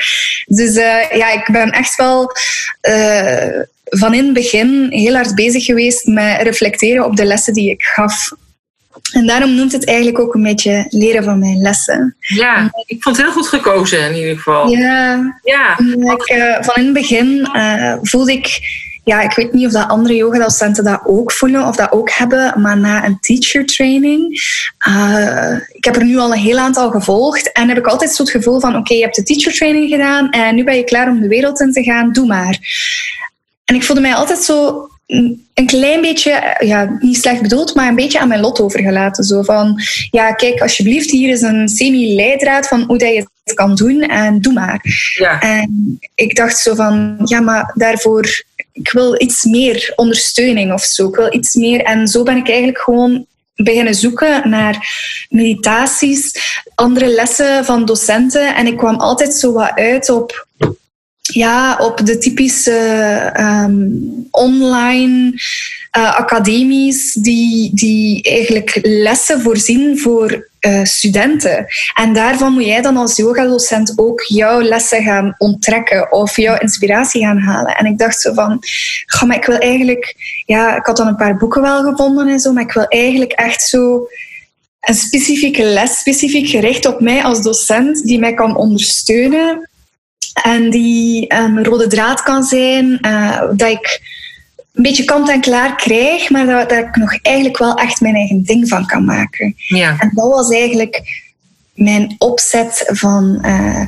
Dus 0.46 0.76
uh, 0.76 1.10
ja, 1.12 1.32
ik 1.32 1.48
ben 1.52 1.70
echt 1.70 1.96
wel 1.96 2.30
uh, 2.88 3.60
van 3.84 4.14
in 4.14 4.24
het 4.24 4.34
begin 4.34 4.86
heel 4.90 5.14
hard 5.14 5.34
bezig 5.34 5.64
geweest 5.64 6.06
met 6.06 6.42
reflecteren 6.42 7.04
op 7.04 7.16
de 7.16 7.24
lessen 7.24 7.52
die 7.52 7.70
ik 7.70 7.82
gaf. 7.82 8.32
En 9.12 9.26
daarom 9.26 9.54
noemt 9.54 9.72
het 9.72 9.86
eigenlijk 9.86 10.18
ook 10.18 10.34
een 10.34 10.42
beetje 10.42 10.86
leren 10.88 11.24
van 11.24 11.38
mijn 11.38 11.60
lessen. 11.60 12.16
Ja, 12.18 12.70
ik 12.86 13.02
vond 13.02 13.16
het 13.16 13.26
heel 13.26 13.34
goed 13.34 13.46
gekozen 13.46 14.08
in 14.08 14.16
ieder 14.16 14.36
geval. 14.36 14.68
Ja, 14.68 15.38
ja. 15.42 15.78
Ik, 15.78 16.30
uh, 16.32 16.56
van 16.60 16.74
in 16.74 16.84
het 16.84 16.92
begin 16.92 17.50
uh, 17.56 17.94
voelde 18.02 18.32
ik, 18.32 18.60
ja, 19.04 19.20
ik 19.20 19.34
weet 19.34 19.52
niet 19.52 19.66
of 19.66 19.72
dat 19.72 19.88
andere 19.88 20.14
yogadocenten 20.14 20.84
dat 20.84 21.00
ook 21.04 21.32
voelen 21.32 21.66
of 21.66 21.76
dat 21.76 21.92
ook 21.92 22.10
hebben, 22.10 22.60
maar 22.60 22.78
na 22.78 23.04
een 23.04 23.20
teacher 23.20 23.66
training, 23.66 24.40
uh, 24.88 25.56
ik 25.72 25.84
heb 25.84 25.96
er 25.96 26.04
nu 26.04 26.18
al 26.18 26.32
een 26.32 26.38
heel 26.38 26.58
aantal 26.58 26.90
gevolgd 26.90 27.52
en 27.52 27.68
heb 27.68 27.78
ik 27.78 27.86
altijd 27.86 28.10
zo 28.10 28.22
het 28.22 28.32
gevoel 28.32 28.60
van, 28.60 28.76
oké, 28.76 28.94
je 28.94 29.02
hebt 29.02 29.16
de 29.16 29.22
teacher 29.22 29.52
training 29.52 29.90
gedaan 29.90 30.30
en 30.30 30.54
nu 30.54 30.64
ben 30.64 30.76
je 30.76 30.84
klaar 30.84 31.08
om 31.08 31.20
de 31.20 31.28
wereld 31.28 31.60
in 31.60 31.72
te 31.72 31.82
gaan, 31.82 32.12
doe 32.12 32.26
maar. 32.26 32.58
En 33.64 33.74
ik 33.74 33.84
voelde 33.84 34.02
mij 34.02 34.14
altijd 34.14 34.42
zo 34.42 34.88
een 35.54 35.66
klein 35.66 36.00
beetje, 36.00 36.56
ja, 36.58 36.96
niet 37.00 37.16
slecht 37.16 37.42
bedoeld, 37.42 37.74
maar 37.74 37.88
een 37.88 37.94
beetje 37.94 38.18
aan 38.18 38.28
mijn 38.28 38.40
lot 38.40 38.60
overgelaten. 38.60 39.24
Zo 39.24 39.42
van, 39.42 39.80
ja, 40.10 40.32
kijk, 40.32 40.60
alsjeblieft, 40.60 41.10
hier 41.10 41.28
is 41.30 41.42
een 41.42 41.68
semi-leidraad 41.68 42.68
van 42.68 42.82
hoe 42.82 42.98
dat 42.98 43.14
je 43.14 43.26
het 43.44 43.54
kan 43.54 43.74
doen 43.74 44.00
en 44.02 44.40
doe 44.40 44.52
maar. 44.52 44.80
Ja. 45.18 45.40
En 45.40 45.98
ik 46.14 46.36
dacht 46.36 46.58
zo 46.58 46.74
van, 46.74 47.16
ja, 47.24 47.40
maar 47.40 47.72
daarvoor, 47.74 48.44
ik 48.72 48.92
wil 48.92 49.22
iets 49.22 49.44
meer 49.44 49.92
ondersteuning 49.96 50.72
of 50.72 50.82
zo. 50.82 51.08
Ik 51.08 51.16
wil 51.16 51.34
iets 51.34 51.54
meer. 51.54 51.82
En 51.82 52.08
zo 52.08 52.22
ben 52.22 52.36
ik 52.36 52.48
eigenlijk 52.48 52.78
gewoon 52.78 53.26
beginnen 53.54 53.94
zoeken 53.94 54.50
naar 54.50 54.88
meditaties, 55.28 56.32
andere 56.74 57.06
lessen 57.06 57.64
van 57.64 57.84
docenten. 57.84 58.54
En 58.54 58.66
ik 58.66 58.76
kwam 58.76 58.96
altijd 58.96 59.34
zo 59.34 59.52
wat 59.52 59.72
uit 59.74 60.10
op 60.10 60.46
ja, 61.32 61.76
op 61.76 62.06
de 62.06 62.18
typische 62.18 63.32
um, 63.38 64.28
online 64.30 65.32
uh, 65.96 66.18
academies 66.18 67.12
die, 67.14 67.70
die 67.74 68.22
eigenlijk 68.22 68.78
lessen 68.82 69.40
voorzien 69.40 69.98
voor 69.98 70.48
uh, 70.60 70.84
studenten. 70.84 71.66
En 71.94 72.12
daarvan 72.14 72.52
moet 72.52 72.64
jij 72.64 72.82
dan 72.82 72.96
als 72.96 73.16
yogadocent 73.16 73.92
ook 73.96 74.22
jouw 74.22 74.60
lessen 74.60 75.02
gaan 75.02 75.34
onttrekken 75.38 76.12
of 76.12 76.36
jouw 76.36 76.58
inspiratie 76.58 77.22
gaan 77.22 77.38
halen. 77.38 77.76
En 77.76 77.86
ik 77.86 77.98
dacht 77.98 78.20
zo 78.20 78.32
van, 78.32 78.58
ga 79.06 79.26
maar 79.26 79.36
ik 79.36 79.44
wil 79.44 79.58
eigenlijk, 79.58 80.14
ja, 80.46 80.76
ik 80.76 80.86
had 80.86 80.96
dan 80.96 81.06
een 81.06 81.16
paar 81.16 81.36
boeken 81.36 81.62
wel 81.62 81.82
gevonden 81.82 82.28
en 82.28 82.40
zo, 82.40 82.52
maar 82.52 82.62
ik 82.62 82.72
wil 82.72 82.86
eigenlijk 82.86 83.32
echt 83.32 83.62
zo 83.62 84.08
een 84.80 84.94
specifieke 84.94 85.62
les, 85.62 85.98
specifiek 85.98 86.48
gericht 86.48 86.86
op 86.86 87.00
mij 87.00 87.22
als 87.22 87.42
docent, 87.42 88.04
die 88.04 88.18
mij 88.18 88.34
kan 88.34 88.56
ondersteunen 88.56 89.69
en 90.42 90.70
die 90.70 91.24
een 91.28 91.64
rode 91.64 91.86
draad 91.86 92.22
kan 92.22 92.42
zijn, 92.42 92.98
uh, 93.06 93.42
dat 93.56 93.68
ik 93.68 94.00
een 94.74 94.82
beetje 94.82 95.04
kant 95.04 95.30
en 95.30 95.40
klaar 95.40 95.76
krijg, 95.76 96.30
maar 96.30 96.46
dat, 96.46 96.68
dat, 96.68 96.78
ik 96.78 96.96
nog 96.96 97.18
eigenlijk 97.22 97.58
wel 97.58 97.74
echt 97.74 98.00
mijn 98.00 98.14
eigen 98.14 98.42
ding 98.42 98.68
van 98.68 98.86
kan 98.86 99.04
maken. 99.04 99.54
Ja. 99.56 99.96
En 99.98 100.10
dat 100.14 100.28
was 100.28 100.50
eigenlijk 100.50 101.02
mijn 101.74 102.14
opzet 102.18 102.84
van 102.86 103.38
uh, 103.44 103.82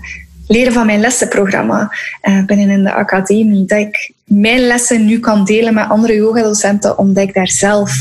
leren 0.46 0.72
van 0.72 0.86
mijn 0.86 1.00
lessenprogramma 1.00 1.92
uh, 2.22 2.44
binnen 2.44 2.70
in 2.70 2.82
de 2.82 2.92
academie. 2.92 3.64
Dat 3.64 3.78
ik 3.78 4.12
mijn 4.24 4.60
lessen 4.60 5.04
nu 5.04 5.18
kan 5.18 5.44
delen 5.44 5.74
met 5.74 5.88
andere 5.88 6.14
yogadocenten, 6.14 6.98
omdat 6.98 7.28
ik 7.28 7.34
daar 7.34 7.48
zelf 7.48 7.92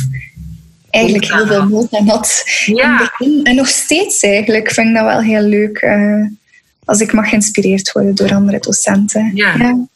eigenlijk 0.89 1.33
heel 1.33 1.47
veel 1.47 1.65
nood 1.67 1.93
aan 1.93 2.07
had. 2.07 2.43
Ja. 2.65 3.11
En 3.43 3.55
nog 3.55 3.67
steeds 3.67 4.23
eigenlijk 4.23 4.71
vind 4.71 4.87
ik 4.87 4.95
dat 4.95 5.05
wel 5.05 5.21
heel 5.21 5.41
leuk 5.41 5.79
als 6.85 6.99
ik 6.99 7.13
mag 7.13 7.29
geïnspireerd 7.29 7.91
worden 7.91 8.15
door 8.15 8.33
andere 8.33 8.59
docenten. 8.59 9.31
Ja. 9.33 9.53
ja. 9.57 9.87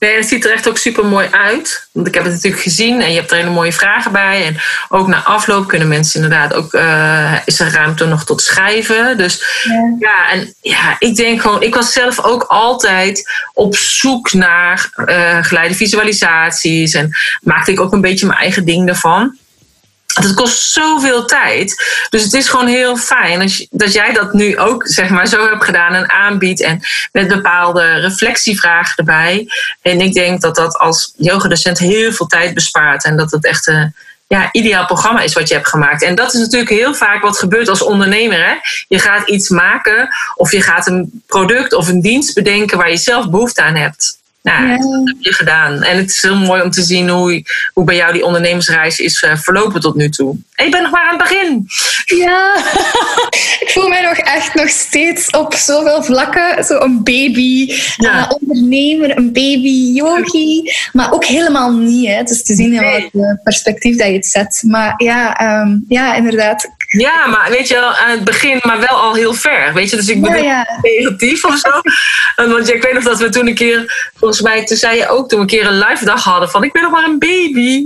Nee, 0.00 0.16
het 0.16 0.28
ziet 0.28 0.44
er 0.44 0.52
echt 0.52 0.68
ook 0.68 0.78
super 0.78 1.04
mooi 1.04 1.28
uit. 1.30 1.88
Want 1.92 2.06
ik 2.06 2.14
heb 2.14 2.24
het 2.24 2.32
natuurlijk 2.32 2.62
gezien 2.62 3.00
en 3.00 3.10
je 3.10 3.18
hebt 3.18 3.30
er 3.30 3.36
hele 3.36 3.50
mooie 3.50 3.72
vragen 3.72 4.12
bij. 4.12 4.46
En 4.46 4.56
ook 4.88 5.06
na 5.06 5.22
afloop 5.22 5.68
kunnen 5.68 5.88
mensen 5.88 6.22
inderdaad 6.22 6.54
ook, 6.54 6.72
uh, 6.72 7.38
is 7.44 7.60
er 7.60 7.72
ruimte 7.72 8.06
nog 8.06 8.24
tot 8.24 8.42
schrijven. 8.42 9.16
Dus 9.16 9.62
ja. 9.64 9.96
ja. 9.98 10.30
en 10.30 10.54
ja, 10.60 10.96
ik 10.98 11.16
denk 11.16 11.40
gewoon, 11.40 11.62
ik 11.62 11.74
was 11.74 11.92
zelf 11.92 12.24
ook 12.24 12.42
altijd 12.42 13.30
op 13.52 13.76
zoek 13.76 14.32
naar 14.32 14.90
uh, 14.96 15.44
geleide 15.44 15.74
visualisaties. 15.74 16.94
En 16.94 17.10
maakte 17.40 17.72
ik 17.72 17.80
ook 17.80 17.92
een 17.92 18.00
beetje 18.00 18.26
mijn 18.26 18.38
eigen 18.38 18.64
ding 18.64 18.88
ervan. 18.88 19.38
Het 20.14 20.34
kost 20.34 20.72
zoveel 20.72 21.24
tijd. 21.24 21.84
Dus 22.10 22.22
het 22.22 22.32
is 22.32 22.48
gewoon 22.48 22.66
heel 22.66 22.96
fijn 22.96 23.40
als 23.40 23.66
dat 23.70 23.92
jij 23.92 24.12
dat 24.12 24.32
nu 24.32 24.58
ook 24.58 24.86
zeg 24.86 25.08
maar, 25.08 25.26
zo 25.26 25.48
hebt 25.48 25.64
gedaan 25.64 25.94
en 25.94 26.10
aanbiedt. 26.10 26.62
En 26.62 26.80
met 27.12 27.28
bepaalde 27.28 27.94
reflectievragen 27.94 28.96
erbij. 28.96 29.48
En 29.82 30.00
ik 30.00 30.12
denk 30.12 30.40
dat 30.40 30.54
dat 30.54 30.78
als 30.78 31.12
yogadocent 31.16 31.78
heel 31.78 32.12
veel 32.12 32.26
tijd 32.26 32.54
bespaart. 32.54 33.04
En 33.04 33.16
dat 33.16 33.30
het 33.30 33.44
echt 33.44 33.66
een 33.66 33.94
ja, 34.26 34.48
ideaal 34.52 34.86
programma 34.86 35.20
is 35.20 35.32
wat 35.32 35.48
je 35.48 35.54
hebt 35.54 35.68
gemaakt. 35.68 36.02
En 36.02 36.14
dat 36.14 36.34
is 36.34 36.40
natuurlijk 36.40 36.70
heel 36.70 36.94
vaak 36.94 37.22
wat 37.22 37.38
gebeurt 37.38 37.68
als 37.68 37.82
ondernemer. 37.82 38.46
Hè? 38.46 38.54
Je 38.88 38.98
gaat 38.98 39.28
iets 39.28 39.48
maken 39.48 40.08
of 40.34 40.52
je 40.52 40.62
gaat 40.62 40.86
een 40.86 41.22
product 41.26 41.72
of 41.72 41.88
een 41.88 42.00
dienst 42.00 42.34
bedenken 42.34 42.78
waar 42.78 42.90
je 42.90 42.96
zelf 42.96 43.30
behoefte 43.30 43.62
aan 43.62 43.76
hebt. 43.76 44.19
Nou, 44.42 44.66
ja. 44.66 44.76
dat 44.76 45.02
heb 45.04 45.16
je 45.20 45.32
gedaan. 45.32 45.82
En 45.82 45.96
het 45.96 46.10
is 46.10 46.22
heel 46.22 46.36
mooi 46.36 46.62
om 46.62 46.70
te 46.70 46.82
zien 46.82 47.08
hoe, 47.08 47.42
hoe 47.72 47.84
bij 47.84 47.96
jou 47.96 48.12
die 48.12 48.24
ondernemersreis 48.24 48.98
is 48.98 49.22
uh, 49.22 49.36
verlopen 49.36 49.80
tot 49.80 49.94
nu 49.94 50.08
toe. 50.08 50.36
En 50.54 50.64
je 50.64 50.70
bent 50.70 50.82
nog 50.82 50.92
maar 50.92 51.02
aan 51.02 51.18
het 51.18 51.28
begin. 51.28 51.66
Ja, 52.04 52.56
ik 53.64 53.70
voel 53.72 53.88
mij 53.88 54.02
nog 54.02 54.16
echt 54.16 54.54
nog 54.54 54.68
steeds 54.68 55.30
op 55.30 55.54
zoveel 55.54 56.02
vlakken. 56.02 56.64
Zo 56.64 56.78
een 56.78 57.02
baby, 57.02 57.74
ja. 57.96 58.18
uh, 58.18 58.30
ondernemer, 58.40 59.16
een 59.16 59.32
baby, 59.32 59.92
yogi. 59.94 60.72
Maar 60.92 61.12
ook 61.12 61.24
helemaal 61.24 61.72
niet. 61.72 62.06
Hè. 62.06 62.14
Het 62.14 62.30
is 62.30 62.42
te 62.42 62.54
zien 62.54 62.72
in 62.72 62.80
welk 62.80 63.42
perspectief 63.42 63.96
dat 63.96 64.06
je 64.06 64.12
het 64.12 64.26
zet. 64.26 64.62
Maar 64.66 64.94
ja, 64.96 65.40
um, 65.60 65.84
ja 65.88 66.14
inderdaad. 66.14 66.68
Ja, 66.98 67.26
maar 67.26 67.50
weet 67.50 67.68
je 67.68 67.74
wel, 67.74 67.94
aan 67.94 68.10
het 68.10 68.24
begin, 68.24 68.58
maar 68.62 68.80
wel 68.80 68.88
al 68.88 69.14
heel 69.14 69.34
ver. 69.34 69.72
Weet 69.74 69.90
je, 69.90 69.96
dus 69.96 70.08
ik 70.08 70.20
ben 70.20 70.42
ja, 70.42 70.78
negatief 70.82 71.44
of 71.44 71.58
zo. 71.58 71.70
Want 72.52 72.72
ik 72.72 72.82
weet 72.82 72.92
nog 72.92 73.04
dat 73.04 73.18
we 73.18 73.28
toen 73.28 73.46
een 73.46 73.54
keer, 73.54 74.10
volgens 74.16 74.40
mij, 74.40 74.64
toen 74.64 74.76
zei 74.76 74.96
je 74.96 75.08
ook 75.08 75.28
toen 75.28 75.38
we 75.38 75.44
een 75.44 75.50
keer 75.50 75.66
een 75.66 75.78
live 75.78 76.04
dag 76.04 76.24
hadden 76.24 76.50
van 76.50 76.64
ik 76.64 76.72
ben 76.72 76.82
nog 76.82 76.90
maar 76.90 77.04
een 77.04 77.18
baby. 77.18 77.84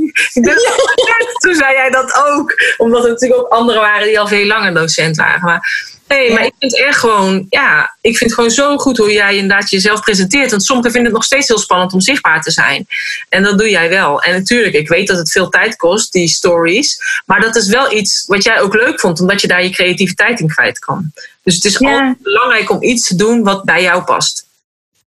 Toen 1.43 1.55
zei 1.55 1.73
jij 1.73 1.91
dat 1.91 2.25
ook. 2.27 2.55
Omdat 2.77 3.05
er 3.05 3.11
natuurlijk 3.11 3.41
ook 3.41 3.49
anderen 3.49 3.81
waren 3.81 4.07
die 4.07 4.21
al 4.21 4.29
veel 4.29 4.47
langer 4.47 4.75
docent 4.75 5.17
waren. 5.17 5.45
Maar 5.45 5.93
Nee, 6.09 6.33
maar 6.33 6.45
ik 6.45 6.55
vind 6.59 6.73
het 6.73 6.81
echt 6.81 6.99
gewoon, 6.99 7.47
ja, 7.49 7.97
ik 8.01 8.17
vind 8.17 8.31
het 8.31 8.35
gewoon 8.35 8.51
zo 8.51 8.77
goed 8.77 8.99
hoe 8.99 9.13
jij 9.13 9.37
inderdaad 9.37 9.71
jezelf 9.71 10.01
presenteert. 10.01 10.51
Want 10.51 10.65
sommigen 10.65 10.91
vinden 10.91 11.11
het 11.11 11.21
nog 11.21 11.27
steeds 11.27 11.49
heel 11.49 11.59
spannend 11.59 11.93
om 11.93 12.01
zichtbaar 12.01 12.43
te 12.43 12.51
zijn. 12.51 12.87
En 13.29 13.43
dat 13.43 13.59
doe 13.59 13.71
jij 13.71 13.89
wel. 13.89 14.23
En 14.23 14.33
natuurlijk, 14.33 14.75
ik 14.75 14.89
weet 14.89 15.07
dat 15.07 15.17
het 15.17 15.33
veel 15.33 15.49
tijd 15.49 15.77
kost, 15.77 16.13
die 16.13 16.29
stories. 16.29 16.99
Maar 17.27 17.41
dat 17.41 17.57
is 17.57 17.69
wel 17.69 17.93
iets 17.93 18.25
wat 18.27 18.45
jij 18.45 18.61
ook 18.61 18.75
leuk 18.75 19.01
vond, 19.01 19.21
omdat 19.21 19.41
je 19.41 19.47
daar 19.47 19.63
je 19.63 19.71
creativiteit 19.71 20.41
in 20.41 20.49
kwijt 20.49 20.79
kan. 20.79 21.13
Dus 21.43 21.55
het 21.55 21.65
is 21.65 21.79
ja. 21.79 21.91
altijd 21.91 22.23
belangrijk 22.23 22.71
om 22.71 22.83
iets 22.83 23.07
te 23.09 23.17
doen 23.17 23.43
wat 23.43 23.65
bij 23.65 23.83
jou 23.83 24.03
past. 24.03 24.47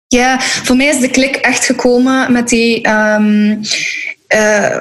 Ja, 0.07 0.41
voor 0.41 0.75
mij 0.75 0.87
is 0.87 0.99
de 0.99 1.09
klik 1.09 1.35
echt 1.35 1.65
gekomen 1.65 2.31
met 2.31 2.49
die. 2.49 2.89
Um, 2.89 3.61
uh, 4.27 4.77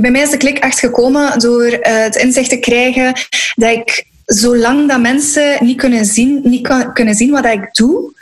bij 0.00 0.10
mij 0.10 0.22
is 0.22 0.30
de 0.30 0.36
klik 0.36 0.58
echt 0.58 0.78
gekomen 0.78 1.38
door 1.38 1.66
uh, 1.66 1.78
het 1.80 2.16
inzicht 2.16 2.48
te 2.48 2.56
krijgen 2.58 3.12
dat 3.54 3.70
ik, 3.70 4.04
zolang 4.34 4.88
dat 4.88 5.00
mensen 5.00 5.64
niet 5.64 5.76
kunnen 5.76 6.04
zien, 6.04 6.40
niet 6.44 6.90
kunnen 6.92 7.14
zien 7.14 7.30
wat 7.30 7.44
ik 7.44 7.68
doe, 7.74 8.12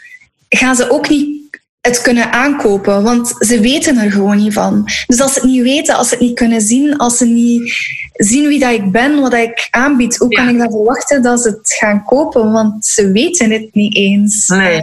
gaan 0.49 0.77
ze 0.77 0.91
ook 0.91 1.09
niet 1.09 1.38
het 1.81 2.00
kunnen 2.00 2.33
aankopen, 2.33 3.03
want 3.03 3.35
ze 3.38 3.61
weten 3.61 3.99
er 3.99 4.11
gewoon 4.11 4.37
niet 4.37 4.53
van. 4.53 4.88
Dus 5.07 5.21
als 5.21 5.33
ze 5.33 5.41
het 5.41 5.49
niet 5.49 5.62
weten, 5.62 5.97
als 5.97 6.09
ze 6.09 6.15
het 6.15 6.23
niet 6.25 6.35
kunnen 6.35 6.61
zien, 6.61 6.97
als 6.97 7.17
ze 7.17 7.25
niet 7.25 7.73
zien 8.12 8.49
wie 8.49 8.59
dat 8.59 8.73
ik 8.73 8.93
ben, 8.93 9.21
wat 9.21 9.35
ik 9.35 9.69
aanbied, 9.71 10.17
hoe 10.17 10.29
kan 10.29 10.49
ik 10.49 10.59
dan 10.59 10.71
verwachten 10.71 11.23
dat 11.23 11.41
ze 11.41 11.49
het 11.49 11.73
gaan 11.73 12.05
kopen? 12.05 12.53
Want 12.53 12.87
ze 12.87 13.12
weten 13.12 13.50
het 13.50 13.69
niet 13.75 13.97
eens. 13.97 14.49
Nee. 14.49 14.83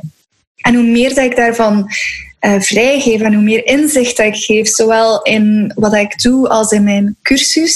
En 0.61 0.75
hoe 0.75 0.83
meer 0.83 1.15
dat 1.15 1.25
ik 1.25 1.35
daarvan 1.35 1.89
uh, 2.45 2.61
vrijgeef 2.61 3.21
en 3.21 3.33
hoe 3.33 3.43
meer 3.43 3.65
inzicht 3.65 4.17
dat 4.17 4.25
ik 4.25 4.35
geef, 4.35 4.67
zowel 4.67 5.21
in 5.21 5.71
wat 5.75 5.93
ik 5.93 6.21
doe 6.21 6.49
als 6.49 6.71
in 6.71 6.83
mijn 6.83 7.15
cursus, 7.21 7.75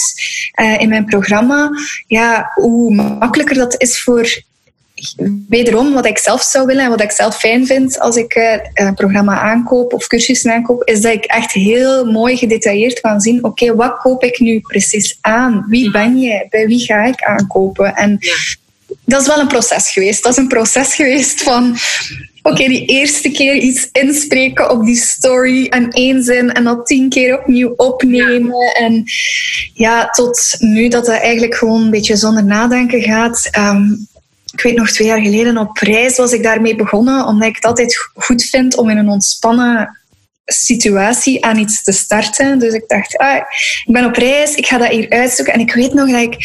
uh, 0.61 0.79
in 0.79 0.89
mijn 0.89 1.05
programma, 1.05 1.69
ja, 2.07 2.51
hoe 2.55 2.93
makkelijker 2.93 3.55
dat 3.55 3.81
is 3.81 4.01
voor 4.01 4.47
wederom 5.49 5.93
wat 5.93 6.05
ik 6.05 6.17
zelf 6.17 6.41
zou 6.41 6.65
willen 6.65 6.83
en 6.83 6.89
wat 6.89 7.01
ik 7.01 7.11
zelf 7.11 7.37
fijn 7.37 7.65
vind 7.65 7.99
als 7.99 8.15
ik 8.15 8.35
uh, 8.35 8.53
een 8.73 8.93
programma 8.93 9.39
aankoop 9.39 9.93
of 9.93 10.07
cursussen 10.07 10.53
aankoop, 10.53 10.83
is 10.83 11.01
dat 11.01 11.13
ik 11.13 11.25
echt 11.25 11.51
heel 11.51 12.05
mooi 12.05 12.37
gedetailleerd 12.37 12.99
kan 12.99 13.21
zien, 13.21 13.43
oké, 13.43 13.75
wat 13.75 13.97
koop 13.97 14.23
ik 14.23 14.39
nu 14.39 14.59
precies 14.59 15.17
aan? 15.21 15.65
Wie 15.69 15.91
ben 15.91 16.19
je? 16.19 16.45
Bij 16.49 16.67
wie 16.67 16.79
ga 16.79 17.03
ik 17.03 17.23
aankopen? 17.23 17.95
En 17.95 18.19
dat 19.05 19.21
is 19.21 19.27
wel 19.27 19.39
een 19.39 19.47
proces 19.47 19.89
geweest. 19.89 20.23
Dat 20.23 20.31
is 20.31 20.37
een 20.37 20.47
proces 20.47 20.95
geweest 20.95 21.43
van 21.43 21.77
oké, 22.41 22.67
die 22.67 22.85
eerste 22.85 23.31
keer 23.31 23.55
iets 23.55 23.89
inspreken 23.91 24.71
op 24.71 24.85
die 24.85 24.95
story 24.95 25.67
en 25.67 25.89
één 25.89 26.23
zin 26.23 26.51
en 26.51 26.63
dat 26.63 26.85
tien 26.85 27.09
keer 27.09 27.39
opnieuw 27.39 27.73
opnemen. 27.75 28.73
En 28.73 29.03
ja, 29.73 30.09
tot 30.09 30.55
nu 30.59 30.87
dat 30.87 31.07
het 31.07 31.19
eigenlijk 31.19 31.55
gewoon 31.55 31.81
een 31.81 31.89
beetje 31.89 32.15
zonder 32.15 32.45
nadenken 32.45 33.01
gaat. 33.01 33.47
Ehm, 33.51 33.91
ik 34.53 34.61
weet 34.61 34.75
nog 34.75 34.91
twee 34.91 35.07
jaar 35.07 35.21
geleden 35.21 35.57
op 35.57 35.77
reis 35.77 36.17
was 36.17 36.31
ik 36.31 36.43
daarmee 36.43 36.75
begonnen, 36.75 37.25
omdat 37.25 37.47
ik 37.47 37.55
het 37.55 37.65
altijd 37.65 38.09
goed 38.13 38.43
vind 38.43 38.77
om 38.77 38.89
in 38.89 38.97
een 38.97 39.09
ontspannen 39.09 39.97
situatie 40.45 41.45
aan 41.45 41.57
iets 41.57 41.83
te 41.83 41.91
starten. 41.91 42.59
Dus 42.59 42.73
ik 42.73 42.83
dacht, 42.87 43.17
ah, 43.17 43.35
ik 43.85 43.93
ben 43.93 44.05
op 44.05 44.15
reis, 44.15 44.55
ik 44.55 44.65
ga 44.65 44.77
dat 44.77 44.91
hier 44.91 45.09
uitzoeken. 45.09 45.53
En 45.53 45.59
ik 45.59 45.73
weet 45.73 45.93
nog 45.93 46.09
dat 46.09 46.21
ik 46.21 46.37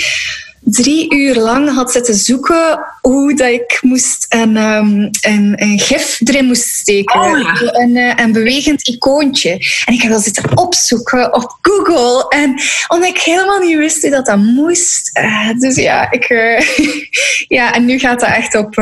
drie 0.65 1.15
uur 1.15 1.35
lang 1.35 1.75
had 1.75 1.93
zitten 1.93 2.15
zoeken 2.15 2.79
hoe 3.01 3.35
dat 3.35 3.49
ik 3.49 3.79
moest 3.81 4.27
een, 4.29 4.57
um, 4.57 5.09
een, 5.21 5.53
een 5.57 5.79
gif 5.79 6.21
erin 6.25 6.45
moest 6.45 6.69
steken. 6.69 7.21
Oh, 7.21 7.41
ja. 7.41 7.75
een, 7.75 7.97
uh, 7.97 8.13
een 8.17 8.33
bewegend 8.33 8.89
icoontje. 8.89 9.51
En 9.85 9.95
ik 9.95 10.03
heb 10.03 10.13
dat 10.13 10.23
zitten 10.23 10.59
opzoeken 10.59 11.35
op 11.35 11.59
Google. 11.61 12.29
En 12.29 12.61
omdat 12.89 13.09
ik 13.09 13.19
helemaal 13.19 13.59
niet 13.59 13.77
wist 13.77 14.03
hoe 14.03 14.11
dat, 14.11 14.27
dat 14.27 14.39
moest. 14.39 15.19
Uh, 15.19 15.51
dus 15.59 15.77
ja, 15.77 16.11
ik, 16.11 16.31
uh, 16.31 16.61
ja, 17.59 17.75
en 17.75 17.85
nu 17.85 17.99
gaat 17.99 18.21
dat 18.21 18.29
echt 18.29 18.55
op... 18.55 18.75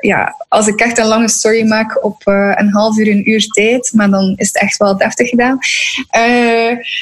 ja, 0.00 0.45
als 0.48 0.66
ik 0.66 0.80
echt 0.80 0.98
een 0.98 1.06
lange 1.06 1.28
story 1.28 1.66
maak 1.66 2.04
op 2.04 2.22
een 2.24 2.70
half 2.72 2.96
uur, 2.96 3.08
een 3.08 3.30
uur 3.30 3.46
tijd. 3.46 3.90
Maar 3.94 4.10
dan 4.10 4.32
is 4.36 4.46
het 4.46 4.60
echt 4.60 4.76
wel 4.76 4.96
deftig 4.96 5.28
gedaan. 5.28 5.58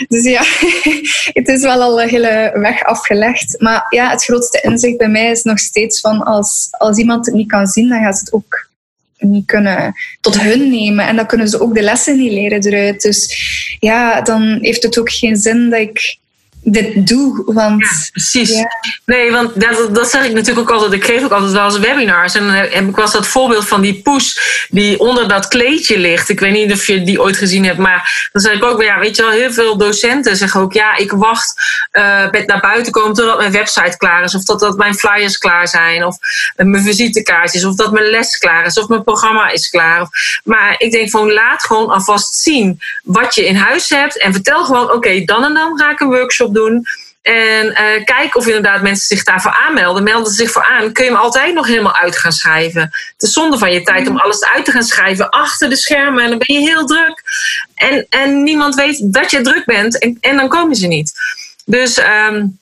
dus 0.09 0.25
ja, 0.25 0.43
het 1.41 1.49
is 1.49 1.63
wel 1.63 1.83
al 1.83 2.03
een 2.03 2.09
hele 2.09 2.51
weg 2.55 2.85
afgelegd. 2.85 3.61
Maar 3.61 3.87
ja, 3.89 4.11
het 4.11 4.25
grootste 4.25 4.61
inzicht 4.61 4.97
bij 4.97 5.09
mij 5.09 5.31
is 5.31 5.43
nog 5.43 5.59
steeds 5.59 6.01
van 6.01 6.23
als, 6.23 6.69
als 6.71 6.99
iemand 6.99 7.27
het 7.27 7.35
niet 7.35 7.49
kan 7.49 7.67
zien, 7.67 7.89
dan 7.89 8.03
gaat 8.03 8.21
het 8.21 8.33
ook 8.33 8.69
niet 9.19 9.47
kunnen 9.47 9.95
tot 10.21 10.41
hun 10.41 10.71
nemen. 10.71 11.07
En 11.07 11.17
dan 11.17 11.27
kunnen 11.27 11.49
ze 11.49 11.61
ook 11.61 11.75
de 11.75 11.83
lessen 11.83 12.19
niet 12.19 12.33
leren 12.33 12.67
eruit. 12.67 13.03
Dus 13.03 13.39
ja, 13.81 14.21
dan 14.21 14.59
heeft 14.61 14.83
het 14.83 14.99
ook 14.99 15.11
geen 15.11 15.37
zin 15.37 15.71
dat 15.71 15.81
ik 15.81 16.19
dit 16.65 17.07
doe. 17.07 17.43
Want, 17.47 17.81
ja, 17.81 17.89
precies. 18.13 18.65
Nee, 19.07 19.31
want 19.31 19.61
dat, 19.61 19.95
dat 19.95 20.11
zeg 20.11 20.25
ik 20.25 20.33
natuurlijk 20.33 20.71
ook 20.71 20.75
altijd. 20.77 20.93
Ik 20.93 21.05
geef 21.05 21.25
ook 21.25 21.33
altijd 21.33 21.53
wel 21.53 21.65
eens 21.65 21.79
webinars. 21.79 22.35
En 22.35 22.47
dan 22.47 22.55
heb 22.55 22.89
ik 22.89 22.97
was 22.97 23.13
dat 23.13 23.27
voorbeeld 23.27 23.69
van 23.69 23.81
die 23.81 24.03
poes 24.03 24.41
die 24.69 25.01
onder 25.01 25.29
dat 25.29 25.49
kleedje 25.49 25.99
ligt. 25.99 26.29
Ik 26.29 26.41
weet 26.41 26.53
niet 26.53 26.73
of 26.73 26.87
je 26.87 27.03
die 27.03 27.21
ooit 27.21 27.37
gezien 27.37 27.65
hebt. 27.65 27.79
Maar 27.79 28.29
dan 28.33 28.43
zeg 28.43 28.53
ik 28.53 28.65
ook, 28.65 28.83
ja, 28.83 28.99
weet 28.99 29.17
je 29.17 29.23
wel, 29.23 29.31
heel 29.31 29.53
veel 29.53 29.77
docenten 29.77 30.37
zeggen 30.37 30.61
ook... 30.61 30.73
ja, 30.73 30.97
ik 30.97 31.13
wacht 31.13 31.55
uh, 31.93 32.31
met 32.31 32.47
naar 32.47 32.61
buiten 32.61 32.93
komen 32.93 33.15
totdat 33.15 33.39
mijn 33.39 33.53
website 33.53 33.97
klaar 33.97 34.23
is. 34.23 34.35
Of 34.35 34.45
totdat 34.45 34.77
mijn 34.77 34.95
flyers 34.95 35.39
klaar 35.39 35.69
zijn. 35.69 36.05
Of 36.05 36.17
mijn 36.57 36.83
visitekaartjes. 36.83 37.65
Of 37.65 37.75
dat 37.75 37.93
mijn 37.93 38.11
les 38.11 38.39
klaar 38.39 38.67
is. 38.67 38.79
Of 38.79 38.89
mijn 38.89 39.05
programma 39.05 39.51
is 39.51 39.71
klaar. 39.71 40.09
Maar 40.45 40.75
ik 40.79 40.93
denk 40.93 41.11
van, 41.11 41.33
laat 41.33 41.65
gewoon 41.65 41.91
alvast 41.91 42.35
zien 42.35 42.81
wat 43.03 43.35
je 43.35 43.47
in 43.47 43.57
huis 43.57 43.89
hebt. 43.89 44.21
En 44.21 44.33
vertel 44.33 44.65
gewoon, 44.65 44.93
oké, 44.93 45.25
dan 45.25 45.45
en 45.45 45.55
dan 45.55 45.79
ga 45.79 45.91
ik 45.91 46.01
een 46.01 46.09
workshop 46.09 46.54
doen. 46.55 46.87
En 47.23 47.67
uh, 47.67 48.05
kijk 48.05 48.37
of 48.37 48.47
inderdaad 48.47 48.83
mensen 48.83 49.07
zich 49.07 49.25
daarvoor 49.25 49.57
aanmelden. 49.67 50.03
Melden 50.03 50.33
ze 50.33 50.37
zich 50.37 50.51
voor 50.51 50.65
aan, 50.65 50.93
kun 50.93 51.05
je 51.05 51.11
hem 51.11 51.21
altijd 51.21 51.55
nog 51.55 51.67
helemaal 51.67 51.95
uit 51.95 52.19
gaan 52.19 52.33
schrijven. 52.33 52.81
Het 52.83 53.23
is 53.23 53.33
zonde 53.33 53.59
van 53.59 53.73
je 53.73 53.83
tijd 53.83 54.09
om 54.09 54.17
alles 54.17 54.45
uit 54.45 54.65
te 54.65 54.71
gaan 54.71 54.83
schrijven 54.83 55.29
achter 55.29 55.69
de 55.69 55.77
schermen. 55.77 56.25
En 56.25 56.29
dan 56.29 56.39
ben 56.39 56.61
je 56.61 56.69
heel 56.69 56.87
druk. 56.87 57.23
En, 57.75 58.07
en 58.09 58.43
niemand 58.43 58.75
weet 58.75 59.13
dat 59.13 59.31
je 59.31 59.41
druk 59.41 59.65
bent. 59.65 59.99
En, 59.99 60.19
en 60.21 60.37
dan 60.37 60.49
komen 60.49 60.77
ze 60.77 60.87
niet. 60.87 61.13
Dus 61.65 61.99
um, 61.99 62.59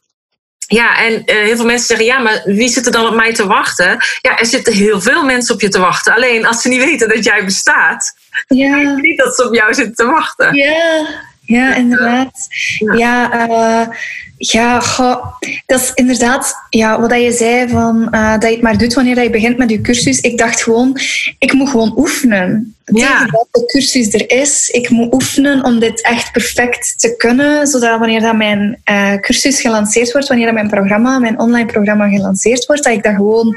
ja, 0.67 0.99
en 0.99 1.13
uh, 1.13 1.21
heel 1.27 1.57
veel 1.57 1.65
mensen 1.65 1.87
zeggen, 1.87 2.07
ja, 2.07 2.19
maar 2.19 2.43
wie 2.45 2.69
zit 2.69 2.87
er 2.87 2.93
dan 2.93 3.07
op 3.07 3.15
mij 3.15 3.35
te 3.35 3.47
wachten? 3.47 3.99
Ja, 4.21 4.39
er 4.39 4.47
zitten 4.47 4.73
heel 4.73 5.01
veel 5.01 5.25
mensen 5.25 5.55
op 5.55 5.61
je 5.61 5.69
te 5.69 5.79
wachten. 5.79 6.15
Alleen 6.15 6.47
als 6.47 6.63
ze 6.63 6.69
niet 6.69 6.85
weten 6.85 7.09
dat 7.09 7.25
jij 7.25 7.45
bestaat, 7.45 8.15
Ja. 8.49 8.77
niet 9.01 9.19
dat 9.19 9.35
ze 9.35 9.47
op 9.47 9.55
jou 9.55 9.75
zitten 9.75 9.95
te 9.95 10.13
wachten. 10.13 10.55
Ja, 10.55 11.07
ja 11.53 11.75
inderdaad. 11.75 12.49
Ja, 12.97 13.49
eh, 13.49 13.97
ja 14.37 14.81
goh, 14.81 15.27
dat 15.67 15.81
is 15.81 15.91
inderdaad 15.95 16.55
ja, 16.71 17.01
wat 17.01 17.11
dat 17.11 17.23
je 17.23 17.33
zei, 17.33 17.69
van, 17.69 18.11
eh, 18.11 18.33
dat 18.33 18.43
je 18.43 18.51
het 18.51 18.63
maar 18.63 18.79
doet 18.79 18.95
wanneer 18.95 19.23
je 19.23 19.31
begint 19.31 19.59
met 19.59 19.71
je 19.71 19.81
cursus. 19.81 20.21
Ik 20.21 20.39
dacht 20.39 20.63
gewoon, 20.63 20.99
ik 21.39 21.53
moet 21.53 21.69
gewoon 21.69 21.99
oefenen. 21.99 22.75
Ja. 22.85 23.25
De 23.51 23.65
cursus 23.67 24.15
er 24.15 24.31
is, 24.31 24.69
ik 24.69 24.91
moet 24.91 25.13
oefenen 25.13 25.65
om 25.65 25.79
dit 25.79 26.03
echt 26.03 26.33
perfect 26.33 27.01
te 27.01 27.17
kunnen, 27.17 27.67
zodat 27.67 27.99
wanneer 27.99 28.21
dat 28.21 28.37
mijn 28.37 28.81
eh, 28.85 29.15
cursus 29.15 29.61
gelanceerd 29.61 30.13
wordt, 30.13 30.29
wanneer 30.29 30.47
dat 30.47 30.55
mijn 30.55 30.69
programma, 30.69 31.19
mijn 31.19 31.39
online 31.39 31.67
programma 31.67 32.09
gelanceerd 32.09 32.67
wordt, 32.67 32.85
dat 32.85 32.93
ik 32.93 33.03
dat 33.03 33.15
gewoon 33.15 33.57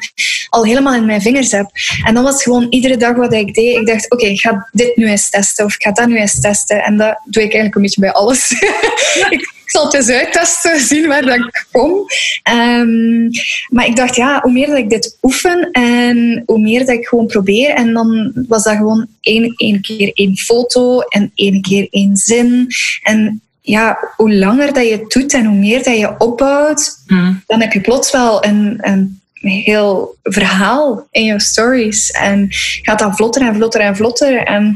al 0.50 0.66
helemaal 0.66 0.94
in 0.94 1.06
mijn 1.06 1.22
vingers 1.22 1.52
heb. 1.52 1.70
En 2.06 2.14
dat 2.14 2.24
was 2.24 2.44
gewoon 2.44 2.68
iedere 2.70 2.98
dag 2.98 3.16
wat 3.16 3.34
ik 3.34 3.54
deed. 3.54 3.78
Ik 3.78 3.86
dacht, 3.86 4.12
oké, 4.12 4.26
ik 4.26 4.40
ga 4.40 4.70
dit 4.72 4.96
nu 4.96 5.08
eens 5.08 5.30
testen 5.30 5.66
of 5.66 5.76
ik 5.76 5.84
ga 5.84 5.92
dat 5.92 6.08
nu 6.08 6.18
eens 6.18 6.40
testen. 6.40 6.84
En 6.84 6.98
dat 6.98 7.20
doe 7.26 7.44
ik 7.44 7.54
eigenlijk 7.54 7.76
een 7.76 7.82
beetje 7.82 8.02
bij 8.02 8.12
alles. 8.12 8.52
ik, 9.30 9.54
ik 9.66 9.72
zal 9.72 9.86
het 9.86 9.94
eens 9.94 10.10
uittesten, 10.10 10.80
zien 10.90 11.08
waar 11.08 11.22
dat 11.22 11.36
ik 11.36 11.66
kom. 11.72 12.06
Ehm, 12.44 13.30
maar 13.70 13.86
ik 13.86 13.96
dacht, 13.96 14.16
ja, 14.16 14.40
hoe 14.42 14.52
meer 14.52 14.68
dat 14.68 14.78
ik 14.78 14.90
dit 14.90 15.18
oefen 15.22 15.72
en 15.72 16.44
hoe 16.46 16.60
meer 16.60 16.80
dat 16.80 16.96
ik 16.96 17.08
gewoon 17.08 17.26
probeer. 17.28 17.70
En 17.70 17.94
dan 17.94 18.32
was 18.48 18.64
dat 18.64 18.76
gewoon 18.76 19.08
één, 19.22 19.54
één 19.58 19.82
keer 19.82 20.12
één 20.14 20.38
foto 20.38 21.00
en 21.00 21.32
één 21.36 21.62
keer 21.62 21.88
één 21.90 22.18
zin. 22.18 22.68
En 23.04 23.42
ja, 23.62 23.98
hoe 24.16 24.34
langer 24.36 24.74
dat 24.74 24.86
je 24.86 24.92
het 24.92 25.10
doet 25.12 25.34
en 25.34 25.46
hoe 25.46 25.58
meer 25.58 25.84
dat 25.84 25.98
je 25.98 26.16
opbouwt, 26.18 27.04
Mm. 27.08 27.44
dan 27.48 27.62
heb 27.62 27.72
je 27.74 27.82
plots 27.82 28.12
wel 28.12 28.46
een, 28.46 28.78
een 28.82 29.22
heel 29.42 30.16
verhaal 30.24 31.08
in 31.12 31.24
je 31.24 31.40
stories. 31.40 32.12
En 32.12 32.48
gaat 32.82 33.00
dat 33.00 33.16
vlotter 33.16 33.42
en 33.42 33.56
vlotter 33.56 33.82
en 33.82 33.96
vlotter. 33.96 34.38
En 34.38 34.76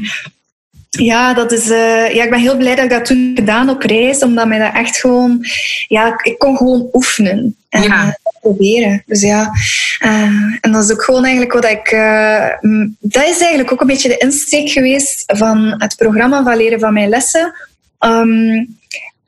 ja, 0.90 1.34
dat 1.34 1.52
is, 1.52 1.70
eh, 1.70 2.14
ja, 2.14 2.24
ik 2.24 2.30
ben 2.30 2.38
heel 2.38 2.56
blij 2.56 2.74
dat 2.74 2.84
ik 2.84 2.90
dat 2.90 3.04
toen 3.04 3.32
gedaan 3.34 3.68
op 3.68 3.82
reis, 3.82 4.22
omdat 4.22 4.46
mij 4.46 4.58
dat 4.58 4.74
echt 4.74 4.96
gewoon, 4.96 5.44
ja, 5.88 6.20
ik 6.22 6.38
kon 6.38 6.56
gewoon 6.56 6.88
oefenen 6.92 7.56
en 7.68 7.82
Ja. 7.82 8.06
eh, 8.06 8.12
proberen. 8.40 9.02
Dus 9.06 9.22
ja, 9.22 9.52
eh, 9.98 10.10
en 10.60 10.72
dat 10.72 10.84
is 10.84 10.92
ook 10.92 11.02
gewoon 11.02 11.22
eigenlijk 11.24 11.52
wat 11.52 11.64
ik, 11.64 11.90
dat 13.00 13.24
is 13.24 13.38
eigenlijk 13.38 13.72
ook 13.72 13.80
een 13.80 13.86
beetje 13.86 14.08
de 14.08 14.16
insteek 14.16 14.68
geweest 14.70 15.22
van 15.26 15.74
het 15.78 15.96
programma 15.96 16.42
van 16.42 16.56
leren 16.56 16.80
van 16.80 16.92
mijn 16.92 17.08
lessen. 17.08 17.54
Ehm, 17.98 18.64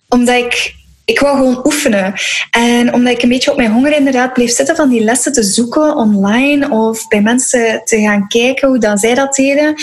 omdat 0.09 0.37
ik, 0.37 0.75
ik 1.05 1.20
wou 1.20 1.37
gewoon 1.37 1.66
oefenen. 1.66 2.14
En 2.51 2.94
omdat 2.94 3.12
ik 3.12 3.22
een 3.22 3.29
beetje 3.29 3.51
op 3.51 3.57
mijn 3.57 3.70
honger 3.72 3.96
inderdaad 3.96 4.33
bleef 4.33 4.51
zitten 4.51 4.77
van 4.77 4.88
die 4.88 5.05
lessen 5.05 5.33
te 5.33 5.42
zoeken 5.42 5.96
online 5.96 6.70
of 6.70 7.09
bij 7.09 7.20
mensen 7.20 7.83
te 7.85 8.01
gaan 8.01 8.29
kijken 8.29 8.68
hoe 8.68 8.79
dan 8.79 8.98
zij 8.98 9.14
dat 9.14 9.35
deden. 9.35 9.75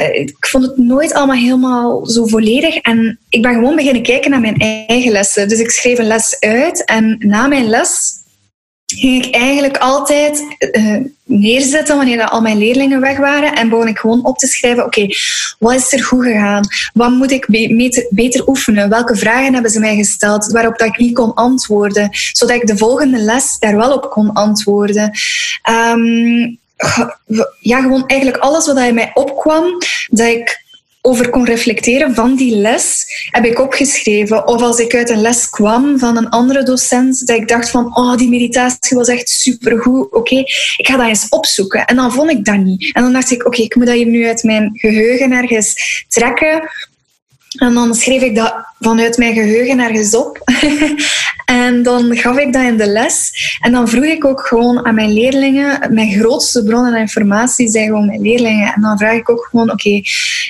Eh, 0.00 0.20
ik 0.20 0.46
vond 0.46 0.64
het 0.64 0.76
nooit 0.76 1.12
allemaal 1.12 1.36
helemaal 1.36 2.06
zo 2.06 2.26
volledig. 2.26 2.76
En 2.76 3.18
ik 3.28 3.42
ben 3.42 3.54
gewoon 3.54 3.76
beginnen 3.76 4.02
kijken 4.02 4.30
naar 4.30 4.40
mijn 4.40 4.58
eigen 4.86 5.12
lessen. 5.12 5.48
Dus 5.48 5.58
ik 5.58 5.70
schreef 5.70 5.98
een 5.98 6.06
les 6.06 6.36
uit 6.40 6.84
en 6.84 7.16
na 7.18 7.46
mijn 7.46 7.68
les 7.68 8.22
ging 8.86 9.24
ik 9.24 9.34
eigenlijk 9.34 9.76
altijd 9.76 10.56
uh, 10.72 10.96
neerzetten 11.24 11.96
wanneer 11.96 12.28
al 12.28 12.40
mijn 12.40 12.58
leerlingen 12.58 13.00
weg 13.00 13.18
waren. 13.18 13.54
En 13.54 13.68
begon 13.68 13.88
ik 13.88 13.98
gewoon 13.98 14.24
op 14.24 14.38
te 14.38 14.46
schrijven, 14.46 14.84
oké, 14.84 15.06
wat 15.58 15.74
is 15.74 15.92
er 15.92 16.04
goed 16.04 16.24
gegaan? 16.24 16.66
Wat 16.92 17.10
moet 17.10 17.30
ik 17.30 17.46
beter, 17.46 18.06
beter, 18.10 18.48
oefenen? 18.48 18.88
Welke 18.88 19.16
vragen 19.16 19.52
hebben 19.52 19.70
ze 19.70 19.80
mij 19.80 19.96
gesteld 19.96 20.52
waarop 20.52 20.78
dat 20.78 20.88
ik 20.88 20.98
niet 20.98 21.14
kon 21.14 21.34
antwoorden? 21.34 22.08
Zodat 22.32 22.56
ik 22.56 22.66
de 22.66 22.76
volgende 22.76 23.18
les 23.18 23.58
daar 23.58 23.76
wel 23.76 23.92
op 23.92 24.10
kon 24.10 24.32
antwoorden. 24.32 25.10
Um, 25.70 26.58
ja, 27.60 27.80
gewoon 27.80 28.06
eigenlijk 28.06 28.42
alles 28.42 28.66
wat 28.66 28.78
in 28.78 28.94
mij 28.94 29.10
opkwam, 29.14 29.78
dat 30.08 30.26
ik 30.26 30.62
over 31.06 31.30
kon 31.30 31.44
reflecteren 31.44 32.14
van 32.14 32.36
die 32.36 32.56
les, 32.56 33.04
heb 33.30 33.44
ik 33.44 33.58
opgeschreven. 33.60 34.46
Of 34.46 34.62
als 34.62 34.78
ik 34.78 34.94
uit 34.94 35.10
een 35.10 35.20
les 35.20 35.50
kwam 35.50 35.98
van 35.98 36.16
een 36.16 36.28
andere 36.28 36.62
docent, 36.62 37.26
dat 37.26 37.36
ik 37.36 37.48
dacht 37.48 37.70
van, 37.70 37.96
oh, 37.96 38.16
die 38.16 38.28
meditatie 38.28 38.96
was 38.96 39.08
echt 39.08 39.28
supergoed. 39.28 40.12
Oké, 40.12 40.36
ik 40.76 40.86
ga 40.86 40.96
dat 40.96 41.06
eens 41.06 41.28
opzoeken. 41.28 41.84
En 41.84 41.96
dan 41.96 42.12
vond 42.12 42.30
ik 42.30 42.44
dat 42.44 42.56
niet. 42.56 42.94
En 42.94 43.02
dan 43.02 43.12
dacht 43.12 43.30
ik, 43.30 43.46
oké, 43.46 43.62
ik 43.62 43.74
moet 43.74 43.86
dat 43.86 43.94
hier 43.94 44.06
nu 44.06 44.26
uit 44.26 44.42
mijn 44.42 44.70
geheugen 44.72 45.32
ergens 45.32 46.04
trekken. 46.08 46.70
En 47.54 47.74
dan 47.74 47.94
schreef 47.94 48.22
ik 48.22 48.36
dat 48.36 48.54
vanuit 48.80 49.16
mijn 49.16 49.34
geheugen 49.34 49.78
ergens 49.78 50.14
op. 50.14 50.42
en 51.44 51.82
dan 51.82 52.16
gaf 52.16 52.36
ik 52.36 52.52
dat 52.52 52.62
in 52.62 52.76
de 52.76 52.86
les. 52.86 53.32
En 53.60 53.72
dan 53.72 53.88
vroeg 53.88 54.04
ik 54.04 54.24
ook 54.24 54.46
gewoon 54.46 54.86
aan 54.86 54.94
mijn 54.94 55.12
leerlingen, 55.12 55.94
mijn 55.94 56.12
grootste 56.12 56.64
bron 56.64 56.84
aan 56.84 56.94
informatie 56.94 57.68
zijn 57.68 57.86
gewoon 57.86 58.06
mijn 58.06 58.20
leerlingen. 58.22 58.72
En 58.74 58.80
dan 58.80 58.98
vraag 58.98 59.14
ik 59.14 59.30
ook 59.30 59.48
gewoon, 59.50 59.70
oké, 59.70 60.00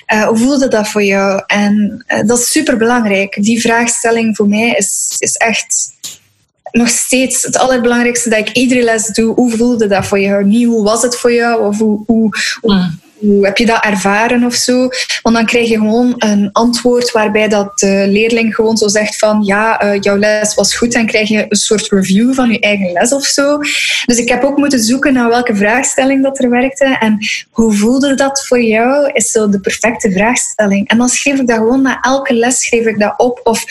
eh, 0.07 0.27
hoe 0.27 0.37
voelde 0.37 0.69
dat 0.69 0.89
voor 0.89 1.03
jou? 1.03 1.43
En 1.47 2.05
uh, 2.09 2.27
dat 2.27 2.39
is 2.39 2.51
super 2.51 2.77
belangrijk. 2.77 3.43
Die 3.43 3.61
vraagstelling 3.61 4.37
voor 4.37 4.49
mij 4.49 4.71
is, 4.71 5.15
is 5.19 5.35
echt 5.35 5.93
nog 6.71 6.89
steeds 6.89 7.43
het 7.43 7.57
allerbelangrijkste 7.57 8.29
dat 8.29 8.39
ik 8.39 8.57
iedere 8.57 8.83
les 8.83 9.07
doe. 9.07 9.35
Hoe 9.35 9.57
voelde 9.57 9.87
dat 9.87 10.07
voor 10.07 10.21
jou? 10.21 10.45
Niet 10.45 10.67
hoe 10.67 10.85
was 10.85 11.03
het 11.03 11.17
voor 11.17 11.33
jou? 11.33 11.67
Of 11.67 11.79
hoe, 11.79 12.03
hoe, 12.07 12.37
hoe 12.61 12.75
mm 12.75 13.03
hoe 13.19 13.45
heb 13.45 13.59
je 13.59 13.67
dat 13.67 13.85
ervaren 13.85 14.45
of 14.45 14.55
zo? 14.55 14.89
Want 15.23 15.37
dan 15.37 15.47
krijg 15.47 15.69
je 15.69 15.77
gewoon 15.77 16.15
een 16.19 16.49
antwoord 16.53 17.13
waarbij 17.13 17.49
dat 17.49 17.79
de 17.79 18.05
leerling 18.09 18.55
gewoon 18.55 18.77
zo 18.77 18.89
zegt 18.89 19.19
van 19.19 19.43
ja, 19.43 19.85
uh, 19.85 20.01
jouw 20.01 20.17
les 20.17 20.55
was 20.55 20.77
goed. 20.77 20.93
Dan 20.93 21.07
krijg 21.07 21.29
je 21.29 21.47
een 21.49 21.57
soort 21.57 21.91
review 21.91 22.35
van 22.35 22.51
je 22.51 22.61
eigen 22.61 22.93
les 22.93 23.13
of 23.13 23.25
zo. 23.25 23.59
Dus 24.07 24.19
ik 24.19 24.29
heb 24.29 24.45
ook 24.45 24.57
moeten 24.57 24.81
zoeken 24.81 25.13
naar 25.13 25.29
welke 25.29 25.55
vraagstelling 25.55 26.23
dat 26.23 26.43
er 26.43 26.51
werkte. 26.51 26.97
En 27.01 27.19
hoe 27.51 27.73
voelde 27.73 28.15
dat 28.15 28.47
voor 28.47 28.63
jou? 28.63 29.11
Is 29.13 29.31
zo 29.31 29.49
de 29.49 29.61
perfecte 29.61 30.13
vraagstelling. 30.13 30.89
En 30.89 30.99
dan 30.99 31.09
schreef 31.09 31.41
ik 31.41 31.47
dat 31.47 31.57
gewoon 31.57 31.83
na 31.83 32.01
elke 32.01 32.35
les 32.35 32.61
schreef 32.61 32.87
ik 32.87 32.99
dat 32.99 33.15
op. 33.17 33.41
Of 33.45 33.65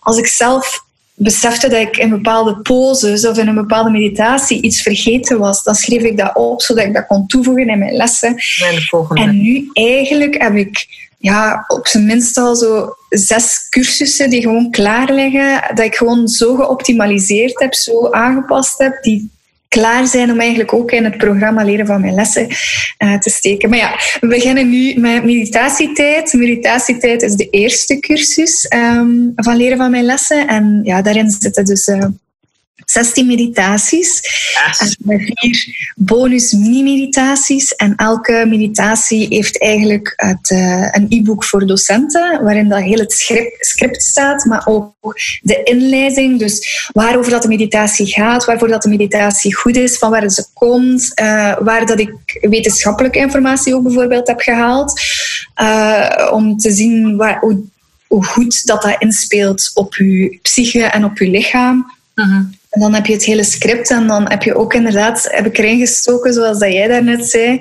als 0.00 0.18
ik 0.18 0.26
zelf 0.26 0.86
besefte 1.18 1.68
dat 1.68 1.80
ik 1.80 1.96
in 1.96 2.08
bepaalde 2.08 2.56
poses 2.60 3.26
of 3.26 3.38
in 3.38 3.48
een 3.48 3.54
bepaalde 3.54 3.90
meditatie 3.90 4.62
iets 4.62 4.82
vergeten 4.82 5.38
was, 5.38 5.62
dan 5.62 5.74
schreef 5.74 6.02
ik 6.02 6.16
dat 6.16 6.34
op 6.34 6.62
zodat 6.62 6.84
ik 6.84 6.94
dat 6.94 7.06
kon 7.06 7.26
toevoegen 7.26 7.68
in 7.68 7.78
mijn 7.78 7.96
lessen. 7.96 8.36
En 9.14 9.42
nu 9.42 9.70
eigenlijk 9.72 10.42
heb 10.42 10.54
ik 10.54 10.86
ja, 11.18 11.64
op 11.68 11.86
zijn 11.86 12.06
minst 12.06 12.36
al 12.36 12.56
zo 12.56 12.94
zes 13.08 13.68
cursussen 13.68 14.30
die 14.30 14.42
gewoon 14.42 14.70
klaar 14.70 15.12
liggen, 15.12 15.62
dat 15.74 15.84
ik 15.84 15.94
gewoon 15.94 16.28
zo 16.28 16.54
geoptimaliseerd 16.54 17.60
heb, 17.60 17.74
zo 17.74 18.10
aangepast 18.10 18.78
heb, 18.78 19.02
die 19.02 19.30
klaar 19.68 20.06
zijn 20.06 20.30
om 20.30 20.40
eigenlijk 20.40 20.72
ook 20.72 20.90
in 20.90 21.04
het 21.04 21.16
programma 21.16 21.64
leren 21.64 21.86
van 21.86 22.00
mijn 22.00 22.14
lessen 22.14 22.46
uh, 22.98 23.18
te 23.18 23.30
steken. 23.30 23.68
Maar 23.70 23.78
ja, 23.78 23.98
we 24.20 24.26
beginnen 24.26 24.70
nu 24.70 25.00
met 25.00 25.24
meditatietijd. 25.24 26.32
Meditatietijd 26.32 27.22
is 27.22 27.34
de 27.34 27.50
eerste 27.50 27.98
cursus 27.98 28.72
um, 28.74 29.32
van 29.36 29.56
leren 29.56 29.76
van 29.76 29.90
mijn 29.90 30.04
lessen. 30.04 30.46
En 30.46 30.80
ja, 30.84 31.02
daarin 31.02 31.30
zitten 31.30 31.64
dus 31.64 31.86
uh, 31.86 32.04
16 32.84 33.26
meditaties. 33.26 34.20
Yes. 34.66 34.96
En 35.06 35.20
vier 35.20 35.92
bonus 35.96 36.52
mini-meditaties. 36.52 37.74
En 37.74 37.94
elke 37.96 38.44
meditatie 38.48 39.26
heeft 39.28 39.60
eigenlijk 39.60 40.12
het, 40.16 40.50
uh, 40.50 40.88
een 40.90 41.06
e-book 41.08 41.44
voor 41.44 41.66
docenten, 41.66 42.42
waarin 42.42 42.68
dat 42.68 42.82
heel 42.82 42.98
het 42.98 43.12
script, 43.12 43.66
script, 43.66 44.02
staat, 44.02 44.44
maar 44.44 44.66
ook 44.66 44.94
de 45.40 45.62
inleiding. 45.62 46.38
Dus 46.38 46.88
waarover 46.92 47.30
dat 47.30 47.42
de 47.42 47.48
meditatie 47.48 48.06
gaat, 48.06 48.44
waarvoor 48.44 48.68
dat 48.68 48.82
de 48.82 48.88
meditatie 48.88 49.54
goed 49.54 49.76
is, 49.76 49.98
van 49.98 50.10
waar 50.10 50.30
ze 50.30 50.46
komt, 50.54 51.12
uh, 51.20 51.56
waar 51.58 51.86
dat 51.86 52.00
ik 52.00 52.38
wetenschappelijke 52.40 53.18
informatie 53.18 53.74
ook 53.74 53.82
bijvoorbeeld 53.82 54.26
heb 54.26 54.40
gehaald. 54.40 55.00
Uh, 55.62 56.28
om 56.32 56.56
te 56.56 56.70
zien 56.70 57.16
waar, 57.16 57.38
hoe, 57.38 57.60
hoe, 58.06 58.24
goed 58.24 58.66
dat 58.66 58.82
dat 58.82 58.96
inspeelt 58.98 59.70
op 59.74 59.94
je 59.96 60.38
psyche 60.42 60.82
en 60.82 61.04
op 61.04 61.18
je 61.18 61.28
lichaam. 61.28 61.96
Mhm. 62.14 62.42
En 62.70 62.80
dan 62.80 62.94
heb 62.94 63.06
je 63.06 63.12
het 63.12 63.24
hele 63.24 63.44
script 63.44 63.90
en 63.90 64.06
dan 64.06 64.30
heb 64.30 64.42
je 64.42 64.54
ook 64.54 64.74
inderdaad, 64.74 65.28
heb 65.30 65.46
ik 65.46 65.58
erin 65.58 65.78
gestoken, 65.78 66.32
zoals 66.32 66.58
dat 66.58 66.72
jij 66.72 66.88
daarnet 66.88 67.30
zei, 67.30 67.60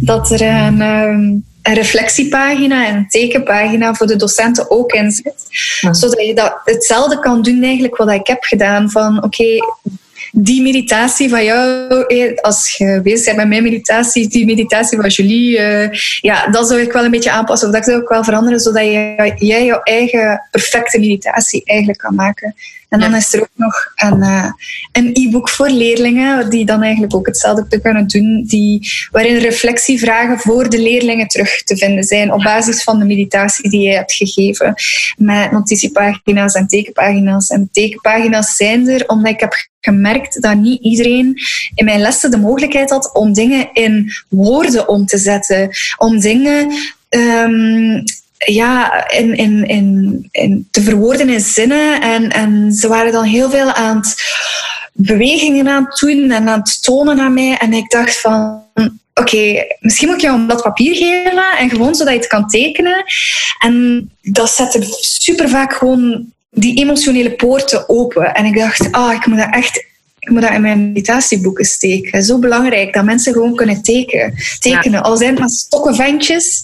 dat 0.00 0.30
er 0.30 0.40
een, 0.42 0.80
ehm, 0.80 1.20
een 1.62 1.74
reflectiepagina 1.74 2.86
en 2.86 2.96
een 2.96 3.08
tekenpagina 3.08 3.94
voor 3.94 4.06
de 4.06 4.16
docenten 4.16 4.70
ook 4.70 4.92
in 4.92 5.10
zit. 5.10 5.46
Zodat 5.90 6.26
je 6.26 6.34
dat 6.34 6.60
hetzelfde 6.64 7.18
kan 7.18 7.42
doen 7.42 7.62
eigenlijk 7.62 7.96
wat 7.96 8.10
ik 8.10 8.26
heb 8.26 8.42
gedaan. 8.44 8.90
Van 8.90 9.22
oké, 9.22 9.58
die 10.32 10.62
meditatie 10.62 11.28
van 11.28 11.44
jou, 11.44 12.04
eh, 12.06 12.36
als 12.36 12.76
je 12.76 13.00
bezig 13.02 13.24
bent 13.24 13.36
met 13.36 13.48
mijn 13.48 13.62
meditatie, 13.62 14.28
die 14.28 14.44
meditatie 14.44 15.00
van 15.00 15.08
Julie, 15.08 15.58
uh, 15.58 15.88
ja, 16.20 16.46
dat 16.46 16.68
zou 16.68 16.80
ik 16.80 16.92
wel 16.92 17.04
een 17.04 17.10
beetje 17.10 17.30
aanpassen 17.30 17.68
of 17.68 17.74
dat 17.74 17.84
zou 17.84 18.00
ik 18.00 18.08
wel 18.08 18.24
veranderen, 18.24 18.60
zodat 18.60 18.82
jij, 18.82 19.34
jij 19.38 19.64
jouw 19.64 19.80
eigen 19.82 20.46
perfecte 20.50 20.98
meditatie 20.98 21.62
eigenlijk 21.64 21.98
kan 21.98 22.14
maken. 22.14 22.54
En 22.88 23.00
dan 23.00 23.14
is 23.14 23.34
er 23.34 23.40
ook 23.40 23.48
nog 23.54 23.92
een, 23.94 24.18
uh, 24.18 24.50
een 24.92 25.10
e-book 25.12 25.48
voor 25.48 25.68
leerlingen, 25.68 26.50
die 26.50 26.66
dan 26.66 26.82
eigenlijk 26.82 27.14
ook 27.14 27.26
hetzelfde 27.26 27.80
kunnen 27.80 28.06
doen, 28.06 28.44
die, 28.46 28.90
waarin 29.10 29.36
reflectievragen 29.36 30.38
voor 30.38 30.68
de 30.68 30.78
leerlingen 30.78 31.28
terug 31.28 31.62
te 31.62 31.76
vinden 31.76 32.04
zijn 32.04 32.32
op 32.32 32.42
basis 32.42 32.82
van 32.82 32.98
de 32.98 33.04
meditatie 33.04 33.70
die 33.70 33.80
je 33.80 33.94
hebt 33.94 34.12
gegeven. 34.12 34.74
Met 35.16 35.50
notitiepagina's 35.50 36.54
en 36.54 36.66
tekenpagina's. 36.66 37.48
En 37.48 37.68
tekenpagina's 37.72 38.56
zijn 38.56 38.88
er 38.88 39.08
omdat 39.08 39.32
ik 39.32 39.40
heb 39.40 39.68
gemerkt 39.80 40.42
dat 40.42 40.56
niet 40.56 40.82
iedereen 40.82 41.38
in 41.74 41.84
mijn 41.84 42.00
lessen 42.00 42.30
de 42.30 42.38
mogelijkheid 42.38 42.90
had 42.90 43.14
om 43.14 43.32
dingen 43.32 43.68
in 43.72 44.12
woorden 44.28 44.88
om 44.88 45.06
te 45.06 45.18
zetten. 45.18 45.70
Om 45.96 46.20
dingen 46.20 46.72
um, 47.08 48.02
ja, 48.38 49.08
in, 49.10 49.36
in, 49.36 49.66
in, 49.66 50.28
in, 50.30 50.68
te 50.70 50.82
verwoorden 50.82 51.28
in 51.28 51.40
zinnen. 51.40 52.00
En, 52.00 52.30
en 52.30 52.72
ze 52.72 52.88
waren 52.88 53.12
dan 53.12 53.24
heel 53.24 53.50
veel 53.50 53.72
aan 53.72 53.96
het 53.96 54.14
bewegingen 54.92 55.68
aan 55.68 55.84
het 55.84 55.98
doen 55.98 56.30
en 56.30 56.48
aan 56.48 56.58
het 56.58 56.82
tonen 56.82 57.20
aan 57.20 57.34
mij. 57.34 57.56
En 57.56 57.72
ik 57.72 57.90
dacht 57.90 58.20
van, 58.20 58.62
oké, 59.14 59.64
misschien 59.80 60.08
moet 60.08 60.16
ik 60.16 60.22
jou 60.22 60.38
een 60.38 60.46
blad 60.46 60.62
papier 60.62 60.94
geven 60.94 61.44
en 61.58 61.70
gewoon 61.70 61.94
zodat 61.94 62.12
je 62.12 62.18
het 62.18 62.28
kan 62.28 62.48
tekenen. 62.48 63.04
En 63.58 64.10
dat 64.22 64.50
zette 64.50 64.82
super 65.00 65.48
vaak 65.48 65.74
gewoon 65.74 66.32
die 66.50 66.78
emotionele 66.78 67.30
poorten 67.30 67.88
open. 67.88 68.34
En 68.34 68.44
ik 68.44 68.58
dacht, 68.58 68.92
ah, 68.92 69.12
ik 69.12 69.26
moet 69.26 69.38
dat 69.38 69.54
echt 69.54 69.84
ik 70.18 70.32
moet 70.32 70.42
dat 70.42 70.50
in 70.50 70.60
mijn 70.60 70.86
meditatieboeken 70.86 71.64
steken. 71.64 72.22
Zo 72.22 72.38
belangrijk 72.38 72.94
dat 72.94 73.04
mensen 73.04 73.32
gewoon 73.32 73.54
kunnen 73.54 73.82
tekenen. 73.82 74.34
tekenen. 74.58 75.02
Al 75.02 75.16
zijn 75.16 75.30
het 75.30 75.38
maar 75.38 75.48
stokkenventjes. 75.48 76.62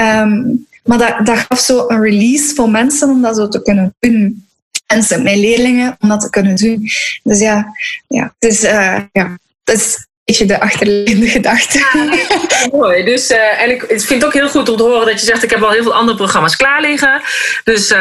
Um, 0.00 0.66
maar 0.90 0.98
dat, 0.98 1.26
dat 1.26 1.38
gaf 1.38 1.60
zo 1.60 1.84
een 1.88 2.02
release 2.02 2.54
voor 2.54 2.70
mensen 2.70 3.08
om 3.08 3.22
dat 3.22 3.36
zo 3.36 3.48
te 3.48 3.62
kunnen 3.62 3.94
doen. 3.98 4.46
Mensen, 4.86 5.22
mijn 5.22 5.38
leerlingen, 5.38 5.96
om 6.00 6.08
dat 6.08 6.20
te 6.20 6.30
kunnen 6.30 6.56
doen. 6.56 6.88
Dus 7.22 7.40
ja, 7.40 7.72
ja, 8.06 8.34
dus, 8.38 8.64
uh, 8.64 8.98
ja 9.12 9.38
dat 9.64 9.76
is 9.76 10.06
de 10.38 10.60
achterliggende 10.60 11.28
gedachte. 11.28 11.78
Ja, 11.78 12.68
mooi. 12.72 13.04
Dus, 13.04 13.30
uh, 13.30 13.62
en 13.62 13.70
ik 13.70 13.84
vind 13.86 14.08
het 14.08 14.24
ook 14.24 14.32
heel 14.32 14.48
goed 14.48 14.68
om 14.68 14.76
te 14.76 14.82
horen 14.82 15.06
dat 15.06 15.20
je 15.20 15.26
zegt: 15.26 15.42
ik 15.42 15.50
heb 15.50 15.62
al 15.62 15.70
heel 15.70 15.82
veel 15.82 15.94
andere 15.94 16.16
programma's 16.16 16.56
klaar 16.56 16.80
liggen. 16.80 17.20
Dus 17.64 17.90
uh, 17.90 17.98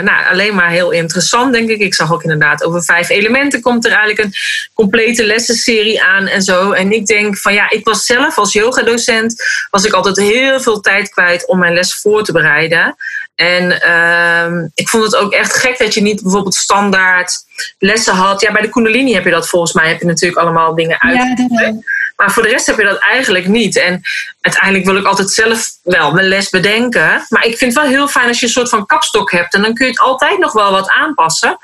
nou, 0.00 0.30
alleen 0.30 0.54
maar 0.54 0.70
heel 0.70 0.90
interessant, 0.90 1.52
denk 1.52 1.68
ik. 1.68 1.80
Ik 1.80 1.94
zag 1.94 2.12
ook 2.12 2.22
inderdaad 2.22 2.64
over 2.64 2.82
vijf 2.82 3.08
elementen 3.08 3.60
komt 3.60 3.84
er 3.84 3.90
eigenlijk 3.90 4.20
een 4.20 4.34
complete 4.74 5.24
lessenserie 5.24 6.02
aan 6.02 6.26
en 6.26 6.42
zo. 6.42 6.72
En 6.72 6.92
ik 6.92 7.06
denk 7.06 7.38
van 7.38 7.54
ja, 7.54 7.70
ik 7.70 7.84
was 7.84 8.06
zelf 8.06 8.38
als 8.38 8.52
yogadocent 8.52 9.44
was 9.70 9.84
ik 9.84 9.92
altijd 9.92 10.16
heel 10.16 10.60
veel 10.60 10.80
tijd 10.80 11.08
kwijt 11.08 11.46
om 11.46 11.58
mijn 11.58 11.74
les 11.74 11.94
voor 11.94 12.24
te 12.24 12.32
bereiden. 12.32 12.96
En 13.34 13.80
uh, 13.86 14.68
ik 14.74 14.88
vond 14.88 15.04
het 15.04 15.16
ook 15.16 15.32
echt 15.32 15.56
gek 15.56 15.78
dat 15.78 15.94
je 15.94 16.00
niet 16.00 16.22
bijvoorbeeld 16.22 16.54
standaard 16.54 17.44
lessen 17.78 18.14
had. 18.14 18.40
Ja, 18.40 18.52
bij 18.52 18.62
de 18.62 18.68
Kundalini 18.68 19.14
heb 19.14 19.24
je 19.24 19.30
dat 19.30 19.48
volgens 19.48 19.72
mij. 19.72 19.88
Heb 19.88 20.00
je 20.00 20.06
natuurlijk 20.06 20.40
allemaal 20.40 20.74
dingen 20.74 21.02
uit. 21.02 21.16
Ja, 21.48 21.74
maar 22.16 22.32
voor 22.32 22.42
de 22.42 22.48
rest 22.48 22.66
heb 22.66 22.78
je 22.78 22.84
dat 22.84 22.98
eigenlijk 22.98 23.46
niet. 23.46 23.76
En 23.76 24.02
uiteindelijk 24.40 24.84
wil 24.84 24.96
ik 24.96 25.04
altijd 25.04 25.30
zelf 25.30 25.68
wel 25.82 26.12
mijn 26.12 26.28
les 26.28 26.50
bedenken. 26.50 27.26
Maar 27.28 27.44
ik 27.44 27.56
vind 27.56 27.74
het 27.74 27.82
wel 27.82 27.92
heel 27.92 28.08
fijn 28.08 28.28
als 28.28 28.40
je 28.40 28.46
een 28.46 28.52
soort 28.52 28.68
van 28.68 28.86
kapstok 28.86 29.30
hebt. 29.30 29.54
En 29.54 29.62
dan 29.62 29.74
kun 29.74 29.86
je 29.86 29.92
het 29.92 30.00
altijd 30.00 30.38
nog 30.38 30.52
wel 30.52 30.70
wat 30.70 30.90
aanpassen. 30.90 31.58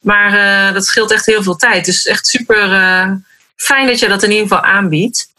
Maar 0.00 0.32
uh, 0.34 0.74
dat 0.74 0.84
scheelt 0.84 1.12
echt 1.12 1.26
heel 1.26 1.42
veel 1.42 1.56
tijd. 1.56 1.84
Dus 1.84 2.04
echt 2.04 2.26
super 2.26 2.70
uh, 2.70 3.10
fijn 3.56 3.86
dat 3.86 3.98
je 3.98 4.08
dat 4.08 4.22
in 4.22 4.30
ieder 4.30 4.46
geval 4.46 4.64
aanbiedt. 4.64 5.30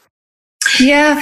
Ja, 0.78 1.18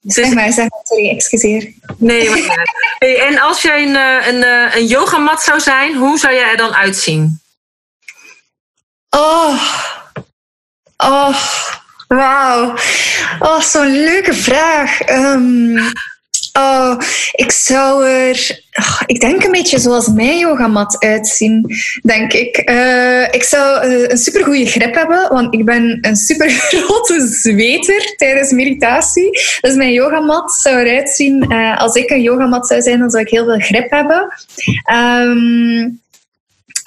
Zeg 0.00 0.34
maar, 0.34 0.52
zeg 0.52 0.70
maar, 0.70 0.80
sorry, 0.82 1.08
excuseer. 1.08 1.72
Nee, 1.96 2.30
maar 2.30 2.68
hey, 2.98 3.26
En 3.26 3.40
als 3.40 3.62
jij 3.62 3.86
een, 3.86 3.96
eh, 3.96 4.26
een, 4.26 4.76
een 4.76 4.86
yogamat 4.86 5.42
zou 5.42 5.60
zijn, 5.60 5.96
hoe 5.96 6.18
zou 6.18 6.34
jij 6.34 6.50
er 6.50 6.56
dan 6.56 6.74
uitzien? 6.74 7.40
Oh, 9.10 9.80
Oh, 11.02 11.34
wauw. 12.08 12.74
Oh, 13.38 13.60
zo'n 13.60 14.02
leuke 14.04 14.34
vraag. 14.34 15.00
Ehm, 15.00 15.78
oh, 16.52 16.96
ik 17.32 17.52
zou 17.52 18.06
er, 18.06 18.62
oh, 18.72 19.00
ik 19.06 19.20
denk 19.20 19.44
een 19.44 19.50
beetje 19.50 19.78
zoals 19.78 20.08
mijn 20.08 20.38
yogamat 20.38 20.96
uitzien, 20.98 21.66
denk 22.02 22.32
ik. 22.32 22.56
Eh, 22.56 23.22
ik 23.22 23.42
zou 23.42 23.86
uh, 23.86 24.08
een 24.08 24.18
supergoeie 24.18 24.66
grip 24.66 24.94
hebben, 24.94 25.28
want 25.28 25.54
ik 25.54 25.64
ben 25.64 25.98
een 26.00 26.16
super 26.16 26.50
grote 26.70 27.26
zweter 27.26 28.14
tijdens 28.16 28.50
meditatie. 28.52 29.30
Dus 29.60 29.74
mijn 29.74 29.92
yogamat 29.92 30.52
zou 30.52 30.76
eruit 30.76 31.10
zien, 31.10 31.52
uh, 31.52 31.78
als 31.78 31.94
ik 31.94 32.10
een 32.10 32.22
yogamat 32.22 32.66
zou 32.66 32.82
zijn, 32.82 32.98
dan 32.98 33.10
zou 33.10 33.22
ik 33.22 33.30
heel 33.30 33.44
veel 33.44 33.60
grip 33.60 33.90
hebben. 33.90 34.28
Um, 34.92 36.00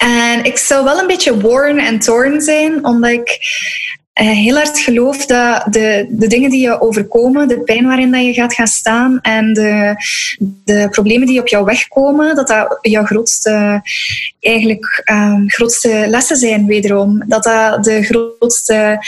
en 0.04 0.44
ik 0.44 0.58
zou 0.58 0.84
wel 0.84 0.98
een 0.98 1.06
beetje 1.06 1.40
worn 1.40 1.78
en 1.78 1.98
torn 1.98 2.40
zijn, 2.40 2.84
omdat 2.84 3.10
ik 3.10 3.38
heel 4.14 4.54
hard 4.54 4.78
geloof 4.78 5.26
dat 5.26 5.64
de, 5.70 6.06
de 6.10 6.26
dingen 6.26 6.50
die 6.50 6.60
je 6.60 6.80
overkomen, 6.80 7.48
de 7.48 7.60
pijn 7.60 7.86
waarin 7.86 8.12
dat 8.12 8.24
je 8.24 8.32
gaat 8.32 8.54
gaan 8.54 8.66
staan 8.66 9.20
en 9.20 9.52
de, 9.52 9.94
de 10.64 10.88
problemen 10.90 11.26
die 11.26 11.40
op 11.40 11.48
jou 11.48 11.64
wegkomen, 11.64 12.34
dat 12.34 12.48
dat 12.48 12.78
jouw 12.80 13.04
grootste, 13.04 13.82
eigenlijk, 14.40 15.02
um, 15.12 15.44
grootste 15.50 16.04
lessen 16.08 16.36
zijn 16.36 16.66
wederom. 16.66 17.24
Dat 17.26 17.44
dat 17.44 17.84
de 17.84 18.02
grootste 18.02 18.98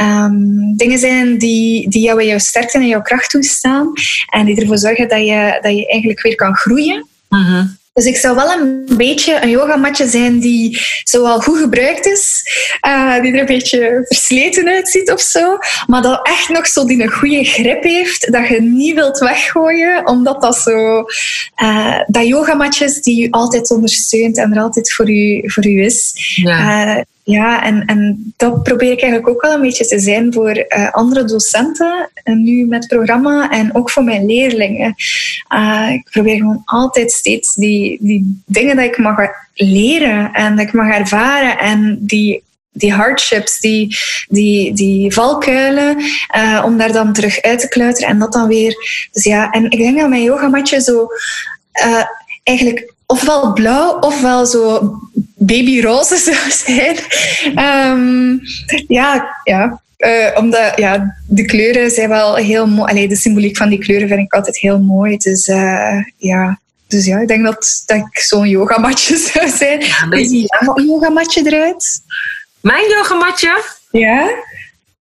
um, 0.00 0.76
dingen 0.76 0.98
zijn 0.98 1.38
die, 1.38 1.88
die 1.88 2.02
jou 2.02 2.20
in 2.20 2.26
jouw 2.26 2.38
sterkte 2.38 2.78
en 2.78 2.86
jouw 2.86 3.02
kracht 3.02 3.30
toestaan 3.30 3.92
en 4.30 4.44
die 4.44 4.60
ervoor 4.60 4.78
zorgen 4.78 5.08
dat 5.08 5.26
je, 5.26 5.58
dat 5.62 5.76
je 5.76 5.88
eigenlijk 5.88 6.22
weer 6.22 6.34
kan 6.34 6.54
groeien. 6.54 7.06
-hmm. 7.28 7.76
Dus 7.96 8.04
ik 8.04 8.16
zou 8.16 8.34
wel 8.34 8.52
een 8.52 8.84
beetje 8.96 9.42
een 9.42 9.48
yogamatje 9.48 10.08
zijn 10.08 10.40
die 10.40 10.80
zowel 11.04 11.40
goed 11.40 11.58
gebruikt 11.58 12.06
is, 12.06 12.42
uh, 12.86 13.20
die 13.20 13.32
er 13.32 13.40
een 13.40 13.46
beetje 13.46 14.04
versleten 14.06 14.68
uitziet 14.68 15.12
of 15.12 15.20
zo, 15.20 15.58
maar 15.86 16.02
dat 16.02 16.26
echt 16.28 16.48
nog 16.48 16.66
zo 16.66 16.86
die 16.86 17.02
een 17.02 17.10
goede 17.10 17.44
grip 17.44 17.82
heeft, 17.82 18.32
dat 18.32 18.48
je 18.48 18.60
niet 18.60 18.94
wilt 18.94 19.18
weggooien, 19.18 20.06
omdat 20.06 20.42
dat 20.42 20.56
zo, 20.56 21.04
uh, 21.62 22.00
dat 22.06 22.26
yogamatjes 22.26 23.02
die 23.02 23.20
je 23.20 23.30
altijd 23.30 23.70
ondersteunt 23.70 24.38
en 24.38 24.52
er 24.54 24.62
altijd 24.62 24.92
voor 24.92 25.10
u, 25.10 25.42
voor 25.46 25.66
u 25.66 25.84
is. 25.84 26.12
Ja. 26.34 26.96
Uh, 26.96 27.02
ja, 27.26 27.64
en, 27.64 27.84
en 27.84 28.32
dat 28.36 28.62
probeer 28.62 28.92
ik 28.92 29.00
eigenlijk 29.00 29.28
ook 29.28 29.42
wel 29.42 29.54
een 29.54 29.60
beetje 29.60 29.86
te 29.86 29.98
zijn 29.98 30.32
voor 30.32 30.56
uh, 30.56 30.92
andere 30.92 31.24
docenten, 31.24 32.10
en 32.22 32.42
nu 32.42 32.66
met 32.66 32.82
het 32.82 32.92
programma, 32.92 33.50
en 33.50 33.74
ook 33.74 33.90
voor 33.90 34.04
mijn 34.04 34.26
leerlingen. 34.26 34.94
Uh, 35.54 35.90
ik 35.92 36.08
probeer 36.10 36.36
gewoon 36.36 36.62
altijd 36.64 37.12
steeds 37.12 37.54
die, 37.54 37.98
die 38.00 38.42
dingen 38.46 38.76
dat 38.76 38.84
ik 38.84 38.98
mag 38.98 39.16
leren 39.54 40.32
en 40.32 40.56
dat 40.56 40.66
ik 40.66 40.72
mag 40.72 40.94
ervaren 40.94 41.58
en 41.58 41.98
die 42.00 42.44
die 42.72 42.92
hardships, 42.92 43.60
die, 43.60 43.96
die, 44.28 44.72
die 44.72 45.12
valkuilen, 45.12 45.96
uh, 46.36 46.62
om 46.64 46.78
daar 46.78 46.92
dan 46.92 47.12
terug 47.12 47.42
uit 47.42 47.60
te 47.60 47.68
kluiteren 47.68 48.08
en 48.08 48.18
dat 48.18 48.32
dan 48.32 48.48
weer. 48.48 48.74
Dus 49.12 49.24
ja, 49.24 49.50
en 49.50 49.70
ik 49.70 49.78
denk 49.78 49.98
dat 49.98 50.08
mijn 50.08 50.22
yogamatje 50.22 50.80
zo 50.80 51.06
uh, 51.86 52.04
eigenlijk 52.42 52.92
ofwel 53.06 53.52
blauw 53.52 53.98
ofwel 53.98 54.46
zo 54.46 54.94
babyroze 55.36 56.16
zou 56.26 56.50
zijn. 56.50 56.96
Um, 57.92 58.40
ja, 58.88 59.36
ja. 59.44 59.80
Uh, 59.98 60.30
omdat 60.34 60.72
ja, 60.76 61.16
de 61.26 61.44
kleuren 61.44 61.90
zijn 61.90 62.08
wel 62.08 62.34
heel 62.34 62.66
mooi. 62.66 62.90
Allee, 62.90 63.08
de 63.08 63.16
symboliek 63.16 63.56
van 63.56 63.68
die 63.68 63.78
kleuren 63.78 64.08
vind 64.08 64.20
ik 64.20 64.32
altijd 64.32 64.58
heel 64.58 64.78
mooi. 64.78 65.16
Dus 65.16 65.48
uh, 65.48 66.04
ja. 66.16 66.60
Dus 66.88 67.04
ja, 67.06 67.18
ik 67.18 67.28
denk 67.28 67.44
dat, 67.44 67.82
dat 67.86 67.96
ik 67.96 68.18
zo'n 68.18 68.48
yogamatje 68.48 69.16
zou 69.32 69.48
zijn. 69.48 69.80
Ja, 69.80 70.24
ziet 70.24 70.56
jouw 70.58 70.80
yogamatje 70.80 71.46
eruit? 71.46 72.00
Mijn 72.60 72.88
yogamatje? 72.90 73.62
Ja. 73.90 74.30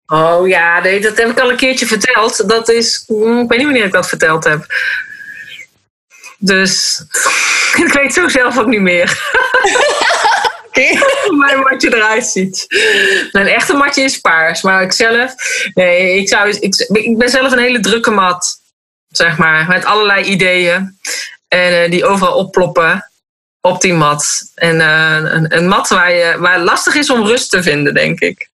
Oh 0.06 0.48
ja, 0.48 0.80
nee, 0.80 1.00
dat 1.00 1.16
heb 1.16 1.28
ik 1.28 1.40
al 1.40 1.50
een 1.50 1.56
keertje 1.56 1.86
verteld. 1.86 2.48
Dat 2.48 2.68
is, 2.68 3.04
ik 3.08 3.48
weet 3.48 3.48
niet 3.48 3.62
wanneer 3.62 3.84
ik 3.84 3.92
dat 3.92 4.08
verteld 4.08 4.44
heb. 4.44 4.66
Dus 6.44 7.02
ik 7.84 7.92
weet 7.92 8.14
zo 8.14 8.28
zelf 8.28 8.58
ook 8.58 8.66
niet 8.66 8.80
meer. 8.80 9.20
Mijn 11.38 11.60
matje 11.60 11.94
eruit 11.94 12.26
ziet. 12.26 12.66
Mijn 13.32 13.46
echte 13.46 13.74
matje 13.74 14.02
is 14.02 14.18
paars, 14.18 14.62
maar 14.62 14.82
ik 14.82 14.92
zelf. 14.92 15.34
Nee, 15.74 16.16
ik, 16.16 16.28
zou, 16.28 16.48
ik, 16.48 16.74
ik 16.92 17.18
ben 17.18 17.28
zelf 17.28 17.52
een 17.52 17.58
hele 17.58 17.80
drukke 17.80 18.10
mat. 18.10 18.60
Zeg 19.08 19.38
maar, 19.38 19.68
met 19.68 19.84
allerlei 19.84 20.24
ideeën. 20.24 20.98
En 21.48 21.72
uh, 21.72 21.90
die 21.90 22.04
overal 22.04 22.34
opploppen 22.34 23.10
op 23.60 23.80
die 23.80 23.94
mat. 23.94 24.50
En 24.54 24.76
uh, 24.76 25.32
een, 25.32 25.56
een 25.56 25.68
mat 25.68 25.88
waar, 25.88 26.12
je, 26.12 26.36
waar 26.38 26.54
het 26.54 26.64
lastig 26.64 26.94
is 26.94 27.10
om 27.10 27.26
rust 27.26 27.50
te 27.50 27.62
vinden, 27.62 27.94
denk 27.94 28.20
ik. 28.20 28.48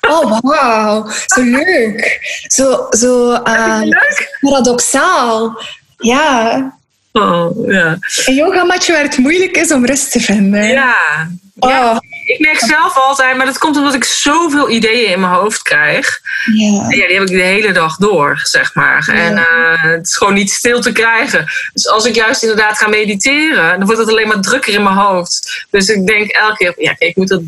Oh, 0.00 0.40
wauw. 0.40 1.10
Zo 1.26 1.42
leuk. 1.42 2.18
Zo, 2.46 2.86
zo 2.90 3.32
uh, 3.32 3.80
leuk? 3.82 4.38
paradoxaal. 4.40 5.62
Ja. 5.96 6.78
Oh, 7.18 7.66
ja. 7.66 7.98
Een 8.24 8.34
yogamatje 8.34 8.92
waar 8.92 9.02
het 9.02 9.18
moeilijk 9.18 9.56
is 9.56 9.72
om 9.72 9.86
rust 9.86 10.10
te 10.10 10.20
vinden. 10.20 10.64
Ja. 10.64 10.94
ja. 11.54 11.92
Oh. 11.92 11.98
Ik 12.24 12.38
merk 12.38 12.58
zelf 12.58 12.96
altijd, 12.96 13.36
maar 13.36 13.46
dat 13.46 13.58
komt 13.58 13.76
omdat 13.76 13.94
ik 13.94 14.04
zoveel 14.04 14.70
ideeën 14.70 15.10
in 15.10 15.20
mijn 15.20 15.32
hoofd 15.32 15.62
krijg. 15.62 16.20
Ja. 16.54 16.86
ja 16.88 17.06
die 17.06 17.16
heb 17.16 17.22
ik 17.22 17.28
de 17.28 17.42
hele 17.42 17.72
dag 17.72 17.96
door, 17.96 18.40
zeg 18.42 18.74
maar. 18.74 19.10
Ja. 19.12 19.12
En 19.12 19.36
uh, 19.36 19.82
het 19.82 20.06
is 20.06 20.16
gewoon 20.16 20.34
niet 20.34 20.50
stil 20.50 20.80
te 20.80 20.92
krijgen. 20.92 21.46
Dus 21.72 21.88
als 21.88 22.04
ik 22.04 22.14
juist 22.14 22.42
inderdaad 22.42 22.78
ga 22.78 22.88
mediteren, 22.88 23.78
dan 23.78 23.86
wordt 23.86 24.00
het 24.00 24.10
alleen 24.10 24.28
maar 24.28 24.40
drukker 24.40 24.74
in 24.74 24.82
mijn 24.82 24.96
hoofd. 24.96 25.66
Dus 25.70 25.88
ik 25.88 26.06
denk 26.06 26.30
elke 26.30 26.56
keer, 26.56 26.74
ja, 26.76 26.92
kijk, 26.92 27.10
ik 27.10 27.16
moet 27.16 27.28
dat 27.28 27.42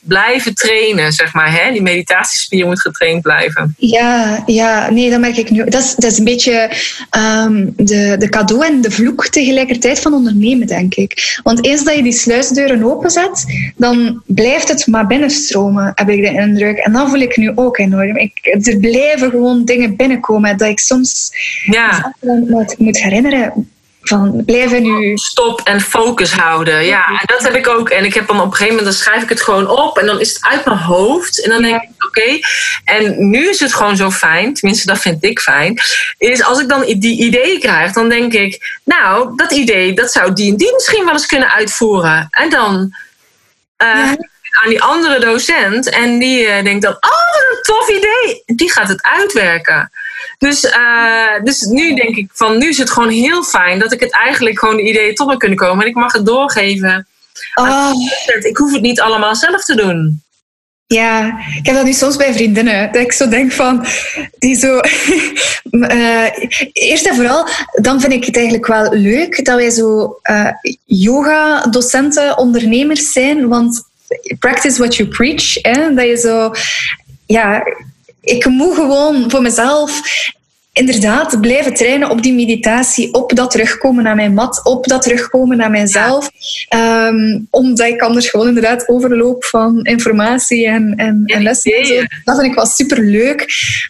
blijven 0.00 0.54
trainen, 0.54 1.12
zeg 1.12 1.32
maar. 1.34 1.52
Hè? 1.52 1.72
Die 1.72 1.82
meditatiespier 1.82 2.66
moet 2.66 2.80
getraind 2.80 3.22
blijven. 3.22 3.74
Ja, 3.78 4.42
ja, 4.46 4.90
nee, 4.90 5.10
dat 5.10 5.20
merk 5.20 5.36
ik 5.36 5.50
nu. 5.50 5.64
Dat 5.64 5.82
is, 5.82 5.94
dat 5.94 6.10
is 6.10 6.18
een 6.18 6.24
beetje 6.24 6.70
um, 7.16 7.72
de, 7.76 8.16
de 8.18 8.28
cadeau 8.28 8.66
en 8.66 8.80
de 8.80 8.90
vloek 8.90 9.26
tegelijkertijd 9.26 10.00
van 10.00 10.12
ondernemen, 10.12 10.66
denk 10.66 10.94
ik. 10.94 11.38
Want 11.42 11.64
eens 11.64 11.84
dat 11.84 11.94
je 11.94 12.02
die 12.02 12.12
sluisdeuren 12.12 12.84
openzet, 12.84 13.44
dan 13.76 14.19
blijft 14.26 14.68
het 14.68 14.86
maar 14.86 15.06
binnenstromen, 15.06 15.92
heb 15.94 16.08
ik 16.08 16.20
de 16.20 16.40
indruk. 16.40 16.78
En 16.78 16.92
dat 16.92 17.08
voel 17.08 17.20
ik 17.20 17.36
nu 17.36 17.52
ook 17.54 17.78
enorm. 17.78 18.16
Ik, 18.16 18.38
er 18.62 18.76
blijven 18.76 19.30
gewoon 19.30 19.64
dingen 19.64 19.96
binnenkomen 19.96 20.56
dat 20.56 20.68
ik 20.68 20.78
soms 20.78 21.30
ja. 21.64 22.14
moet, 22.20 22.78
moet 22.78 23.00
herinneren. 23.00 23.68
Van 24.02 24.42
blijven 24.44 24.82
nu. 24.82 25.16
Stop 25.16 25.60
en 25.60 25.80
focus 25.80 26.32
houden. 26.32 26.84
Ja, 26.84 27.06
en 27.06 27.26
dat 27.26 27.42
heb 27.42 27.54
ik 27.54 27.68
ook. 27.68 27.88
En 27.88 28.04
ik 28.04 28.14
heb 28.14 28.26
dan 28.26 28.40
op 28.40 28.44
een 28.44 28.52
gegeven 28.52 28.76
moment, 28.76 28.92
dan 28.92 29.02
schrijf 29.02 29.22
ik 29.22 29.28
het 29.28 29.40
gewoon 29.40 29.68
op. 29.68 29.98
En 29.98 30.06
dan 30.06 30.20
is 30.20 30.28
het 30.28 30.44
uit 30.44 30.64
mijn 30.64 30.78
hoofd. 30.78 31.44
En 31.44 31.50
dan 31.50 31.62
denk 31.62 31.82
ik, 31.82 31.88
oké. 32.04 32.20
Okay. 32.20 32.42
En 32.84 33.30
nu 33.30 33.48
is 33.48 33.60
het 33.60 33.74
gewoon 33.74 33.96
zo 33.96 34.10
fijn, 34.10 34.54
tenminste 34.54 34.86
dat 34.86 34.98
vind 34.98 35.24
ik 35.24 35.40
fijn. 35.40 35.78
Is 36.18 36.42
als 36.42 36.60
ik 36.60 36.68
dan 36.68 36.84
die 36.98 37.24
ideeën 37.24 37.60
krijg, 37.60 37.92
dan 37.92 38.08
denk 38.08 38.32
ik, 38.32 38.78
nou, 38.84 39.36
dat 39.36 39.52
idee, 39.52 39.92
dat 39.92 40.12
zou 40.12 40.32
die 40.32 40.50
en 40.50 40.56
die 40.56 40.72
misschien 40.72 41.04
wel 41.04 41.12
eens 41.12 41.26
kunnen 41.26 41.50
uitvoeren. 41.50 42.28
En 42.30 42.50
dan 42.50 42.94
ja. 43.86 44.16
aan 44.62 44.68
die 44.68 44.82
andere 44.82 45.20
docent. 45.20 45.90
En 45.90 46.18
die 46.18 46.46
uh, 46.46 46.62
denkt 46.62 46.82
dan, 46.82 46.92
oh, 46.92 47.00
wat 47.00 47.44
een 47.50 47.62
tof 47.62 47.88
idee. 47.88 48.42
Die 48.46 48.72
gaat 48.72 48.88
het 48.88 49.02
uitwerken. 49.02 49.90
Dus, 50.38 50.64
uh, 50.64 51.42
dus 51.42 51.60
nu 51.60 51.94
denk 51.94 52.16
ik 52.16 52.30
van, 52.32 52.58
nu 52.58 52.68
is 52.68 52.78
het 52.78 52.90
gewoon 52.90 53.08
heel 53.08 53.42
fijn 53.42 53.78
dat 53.78 53.92
ik 53.92 54.00
het 54.00 54.12
eigenlijk 54.12 54.58
gewoon 54.58 54.76
de 54.76 54.88
ideeën 54.88 55.14
tot 55.14 55.28
me 55.28 55.36
kunnen 55.36 55.58
komen. 55.58 55.84
En 55.84 55.90
ik 55.90 55.96
mag 55.96 56.12
het 56.12 56.26
doorgeven. 56.26 57.06
Oh. 57.54 57.92
Ik 58.40 58.56
hoef 58.56 58.72
het 58.72 58.82
niet 58.82 59.00
allemaal 59.00 59.34
zelf 59.34 59.64
te 59.64 59.74
doen. 59.74 60.22
Ja, 60.94 61.38
ik 61.56 61.66
heb 61.66 61.74
dat 61.74 61.84
nu 61.84 61.92
soms 61.92 62.16
bij 62.16 62.32
vriendinnen. 62.32 62.92
Dat 62.92 63.02
ik 63.02 63.12
zo 63.12 63.28
denk 63.28 63.52
van, 63.52 63.86
die 64.38 64.56
zo... 64.56 64.80
uh, 65.70 66.26
eerst 66.72 67.06
en 67.06 67.14
vooral, 67.14 67.48
dan 67.72 68.00
vind 68.00 68.12
ik 68.12 68.24
het 68.24 68.36
eigenlijk 68.36 68.66
wel 68.66 68.92
leuk 68.92 69.44
dat 69.44 69.56
wij 69.56 69.70
zo 69.70 70.18
uh, 70.30 70.50
yoga-docenten, 70.84 72.38
ondernemers 72.38 73.12
zijn. 73.12 73.48
Want 73.48 73.82
practice 74.38 74.78
what 74.78 74.96
you 74.96 75.08
preach. 75.08 75.54
Hè? 75.54 75.94
Dat 75.94 76.04
je 76.04 76.16
zo... 76.16 76.52
Ja, 77.26 77.62
ik 78.20 78.44
moet 78.46 78.74
gewoon 78.74 79.30
voor 79.30 79.42
mezelf 79.42 80.00
inderdaad 80.72 81.40
blijven 81.40 81.74
trainen 81.74 82.10
op 82.10 82.22
die 82.22 82.34
meditatie, 82.34 83.14
op 83.14 83.34
dat 83.34 83.50
terugkomen 83.50 84.04
naar 84.04 84.14
mijn 84.14 84.34
mat, 84.34 84.60
op 84.64 84.86
dat 84.86 85.02
terugkomen 85.02 85.56
naar 85.56 85.70
mijzelf. 85.70 86.30
Ja. 86.68 87.06
Um, 87.06 87.46
omdat 87.50 87.86
ik 87.86 88.00
anders 88.00 88.28
gewoon 88.28 88.48
inderdaad 88.48 88.88
overloop 88.88 89.44
van 89.44 89.82
informatie 89.82 90.66
en, 90.66 90.94
en, 90.96 91.22
en 91.26 91.42
lessen. 91.42 91.72
En 91.72 92.08
dat 92.24 92.36
vind 92.36 92.50
ik 92.50 92.54
wel 92.54 92.66
super 92.66 93.04
leuk. 93.04 93.46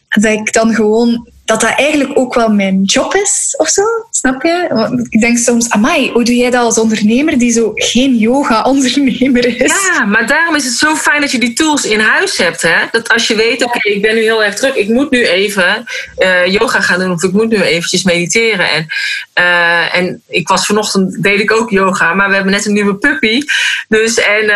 Dat 0.08 0.24
ik 0.24 0.52
dan 0.52 0.74
gewoon 0.74 1.28
dat 1.50 1.60
dat 1.60 1.78
eigenlijk 1.78 2.18
ook 2.18 2.34
wel 2.34 2.48
mijn 2.48 2.82
job 2.82 3.14
is 3.14 3.54
of 3.56 3.68
zo. 3.68 3.82
Snap 4.10 4.42
je? 4.42 4.66
Want 4.68 5.06
ik 5.10 5.20
denk 5.20 5.38
soms, 5.38 5.70
amai, 5.70 6.10
hoe 6.10 6.24
doe 6.24 6.36
jij 6.36 6.50
dat 6.50 6.64
als 6.64 6.78
ondernemer 6.78 7.38
die 7.38 7.52
zo 7.52 7.72
geen 7.74 8.16
yoga-ondernemer 8.16 9.62
is? 9.62 9.90
Ja, 9.92 10.04
maar 10.04 10.26
daarom 10.26 10.54
is 10.54 10.64
het 10.64 10.74
zo 10.74 10.94
fijn 10.94 11.20
dat 11.20 11.30
je 11.30 11.38
die 11.38 11.52
tools 11.52 11.84
in 11.84 12.00
huis 12.00 12.36
hebt. 12.38 12.62
Hè? 12.62 12.76
Dat 12.90 13.08
als 13.08 13.26
je 13.26 13.34
weet, 13.34 13.64
oké, 13.64 13.88
ik 13.88 14.02
ben 14.02 14.14
nu 14.14 14.20
heel 14.20 14.44
erg 14.44 14.54
druk. 14.54 14.74
Ik 14.74 14.88
moet 14.88 15.10
nu 15.10 15.26
even 15.26 15.84
uh, 16.18 16.46
yoga 16.46 16.80
gaan 16.80 16.98
doen 16.98 17.10
of 17.10 17.22
ik 17.22 17.32
moet 17.32 17.48
nu 17.48 17.62
eventjes 17.62 18.02
mediteren. 18.02 18.70
En, 18.70 18.86
uh, 19.34 19.94
en 19.94 20.22
ik 20.28 20.48
was 20.48 20.66
vanochtend, 20.66 21.22
deed 21.22 21.40
ik 21.40 21.52
ook 21.52 21.70
yoga, 21.70 22.14
maar 22.14 22.28
we 22.28 22.34
hebben 22.34 22.52
net 22.52 22.66
een 22.66 22.72
nieuwe 22.72 22.94
puppy. 22.94 23.42
Dus, 23.88 24.14
en, 24.14 24.42
uh, 24.42 24.50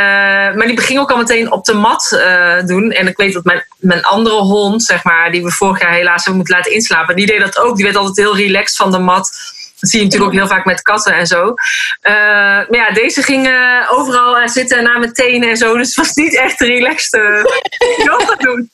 maar 0.55 0.67
die 0.67 0.81
ging 0.81 0.99
ook 0.99 1.11
al 1.11 1.17
meteen 1.17 1.53
op 1.53 1.65
de 1.65 1.75
mat 1.75 2.23
doen. 2.67 2.91
En 2.91 3.07
ik 3.07 3.17
weet 3.17 3.33
dat 3.33 3.45
mijn, 3.45 3.65
mijn 3.79 4.03
andere 4.03 4.35
hond, 4.35 4.83
zeg 4.83 5.05
maar, 5.05 5.31
die 5.31 5.43
we 5.43 5.51
vorig 5.51 5.81
jaar 5.81 5.93
helaas 5.93 6.17
hebben 6.17 6.37
moeten 6.37 6.57
laten 6.57 6.73
die 7.15 7.27
deed 7.27 7.41
dat 7.41 7.59
ook. 7.59 7.77
Die 7.77 7.85
werd 7.85 7.97
altijd 7.97 8.17
heel 8.17 8.37
relaxed 8.37 8.77
van 8.77 8.91
de 8.91 8.99
mat. 8.99 9.31
Dat 9.81 9.91
zie 9.91 9.99
je 9.99 10.05
natuurlijk 10.05 10.33
ook 10.33 10.39
heel 10.39 10.49
vaak 10.57 10.65
met 10.65 10.83
katten 10.83 11.15
en 11.15 11.27
zo. 11.27 11.45
Uh, 11.47 11.55
maar 12.03 12.67
ja, 12.71 12.91
deze 12.91 13.23
ging 13.23 13.47
uh, 13.47 13.89
overal 13.91 14.49
zitten 14.49 14.83
naar 14.83 14.99
mijn 14.99 15.13
tenen 15.13 15.49
en 15.49 15.57
zo. 15.57 15.77
Dus 15.77 15.87
het 15.87 15.97
was 15.97 16.15
niet 16.15 16.37
echt 16.37 16.61
relaxed 16.61 17.21
yoga 18.07 18.35
doen. 18.35 18.71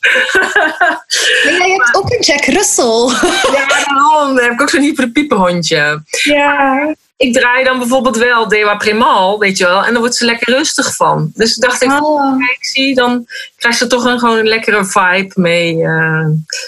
maar 1.44 1.54
jij 1.58 1.70
hebt 1.70 1.96
ook 1.96 2.10
een 2.10 2.20
Jack 2.20 2.44
Russell. 2.44 3.08
ja, 3.56 3.66
daarom. 3.66 4.34
Dan 4.34 4.44
heb 4.44 4.52
ik 4.52 4.60
ook 4.60 4.70
zo'n 4.70 4.82
hyperpiepenhondje. 4.82 6.02
Ja. 6.22 6.94
Ik 7.16 7.32
draai 7.32 7.64
dan 7.64 7.78
bijvoorbeeld 7.78 8.16
wel 8.16 8.48
Dewa 8.48 8.76
Primal, 8.76 9.38
weet 9.38 9.58
je 9.58 9.64
wel. 9.64 9.84
En 9.84 9.92
dan 9.92 10.00
wordt 10.00 10.16
ze 10.16 10.24
lekker 10.24 10.54
rustig 10.54 10.96
van. 10.96 11.30
Dus 11.34 11.54
dacht 11.54 11.82
ik, 11.82 11.90
oh. 11.90 12.38
kijk, 12.38 12.64
zie, 12.64 12.94
dan 12.94 13.26
krijgt 13.56 13.78
ze 13.78 13.86
toch 13.86 14.04
een, 14.04 14.18
gewoon 14.18 14.38
een 14.38 14.48
lekkere 14.48 14.84
vibe 14.84 15.32
mee. 15.34 15.76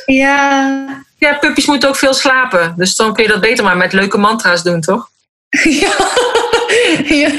Ja. 0.07 1.05
Ja, 1.23 1.35
puppies 1.35 1.67
moeten 1.67 1.89
ook 1.89 1.97
veel 1.97 2.15
slapen. 2.15 2.75
Dus 2.77 2.97
dan 2.97 3.15
kun 3.15 3.23
je 3.23 3.29
dat 3.29 3.41
beter 3.41 3.65
maar 3.65 3.77
met 3.77 3.93
leuke 3.93 4.19
mantra's 4.19 4.63
doen, 4.63 4.81
toch? 4.81 5.09
Ja, 5.81 5.95
ja, 7.05 7.31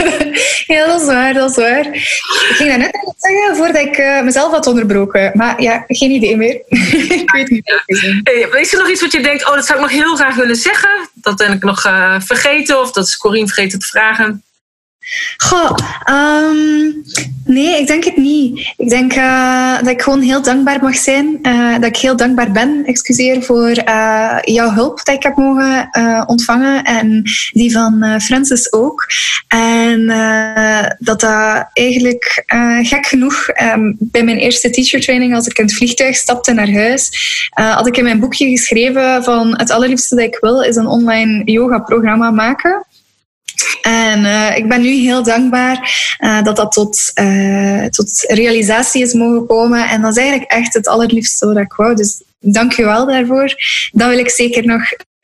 ja, 0.65 0.85
dat 0.85 1.01
is 1.01 1.07
waar, 1.07 1.33
dat 1.33 1.49
is 1.49 1.55
waar. 1.55 1.85
Ik 1.85 2.53
ging 2.55 2.69
dat 2.69 2.77
net 2.77 3.13
zeggen 3.17 3.55
voordat 3.55 3.75
ik 3.75 3.97
uh, 3.97 4.21
mezelf 4.21 4.51
had 4.51 4.67
onderbroken. 4.67 5.31
Maar 5.33 5.61
ja, 5.61 5.83
geen 5.87 6.11
idee 6.11 6.37
meer. 6.37 6.61
ik 7.21 7.31
weet 7.31 7.49
niet. 7.49 7.81
Ja. 8.23 8.57
Is 8.57 8.73
er 8.73 8.79
nog 8.79 8.89
iets 8.89 9.01
wat 9.01 9.11
je 9.11 9.21
denkt, 9.21 9.47
oh, 9.47 9.55
dat 9.55 9.65
zou 9.65 9.79
ik 9.79 9.85
nog 9.85 9.93
heel 9.93 10.15
graag 10.15 10.35
willen 10.35 10.55
zeggen? 10.55 11.09
Dat 11.13 11.35
ben 11.35 11.51
ik 11.51 11.63
nog 11.63 11.85
uh, 11.85 12.15
vergeten 12.19 12.79
of 12.79 12.91
dat 12.91 13.07
is 13.07 13.17
Corine 13.17 13.47
vergeten 13.47 13.79
te 13.79 13.85
vragen? 13.85 14.43
Goh, 15.37 15.77
um, 16.09 17.03
nee, 17.45 17.79
ik 17.79 17.87
denk 17.87 18.03
het 18.03 18.17
niet. 18.17 18.73
Ik 18.77 18.89
denk 18.89 19.15
uh, 19.15 19.77
dat 19.77 19.87
ik 19.87 20.01
gewoon 20.01 20.21
heel 20.21 20.41
dankbaar 20.41 20.81
mag 20.81 20.95
zijn. 20.95 21.39
Uh, 21.41 21.73
dat 21.73 21.85
ik 21.85 21.97
heel 21.97 22.15
dankbaar 22.15 22.51
ben, 22.51 22.83
excuseer, 22.85 23.43
voor 23.43 23.69
uh, 23.69 24.37
jouw 24.41 24.71
hulp 24.71 25.05
dat 25.05 25.15
ik 25.15 25.23
heb 25.23 25.35
mogen 25.35 25.89
ontvangen. 26.27 26.83
En 26.83 27.23
die 27.51 27.71
van 27.71 28.21
Francis 28.21 28.73
ook. 28.73 29.07
En 29.47 30.07
dat 30.99 31.19
dat 31.19 31.69
eigenlijk 31.73 32.43
gek 32.81 33.05
genoeg 33.05 33.49
um, 33.61 33.95
bij 33.99 34.23
mijn 34.23 34.37
eerste 34.37 34.69
teacher 34.69 35.01
training, 35.01 35.35
als 35.35 35.47
ik 35.47 35.57
in 35.57 35.65
het 35.65 35.73
vliegtuig 35.73 36.15
stapte 36.15 36.53
naar 36.53 36.71
huis, 36.71 37.11
had 37.49 37.87
ik 37.87 37.97
in 37.97 38.03
mijn 38.03 38.19
boekje 38.19 38.49
geschreven 38.49 39.23
van 39.23 39.57
het 39.57 39.71
allerliefste 39.71 40.15
dat 40.15 40.25
ik 40.25 40.37
wil, 40.41 40.61
is 40.61 40.75
een 40.75 40.87
online 40.87 41.41
yoga 41.45 41.79
programma 41.79 42.31
maken. 42.31 42.85
En 43.81 44.19
uh, 44.19 44.57
ik 44.57 44.67
ben 44.67 44.81
nu 44.81 44.89
heel 44.89 45.23
dankbaar 45.23 46.15
uh, 46.19 46.43
dat 46.43 46.55
dat 46.55 46.71
tot, 46.71 47.11
uh, 47.21 47.85
tot 47.85 48.23
realisatie 48.27 49.01
is 49.01 49.13
mogen 49.13 49.47
komen. 49.47 49.89
En 49.89 50.01
dat 50.01 50.11
is 50.11 50.17
eigenlijk 50.17 50.51
echt 50.51 50.73
het 50.73 50.87
allerliefste 50.87 51.45
wat 51.45 51.57
ik 51.57 51.73
wou. 51.73 51.95
Dus 51.95 52.21
dank 52.39 52.71
je 52.71 52.83
wel 52.83 53.05
daarvoor. 53.05 53.55
Dat 53.91 54.09
wil 54.09 54.17
ik 54.17 54.29
zeker 54.29 54.65
nog 54.65 54.81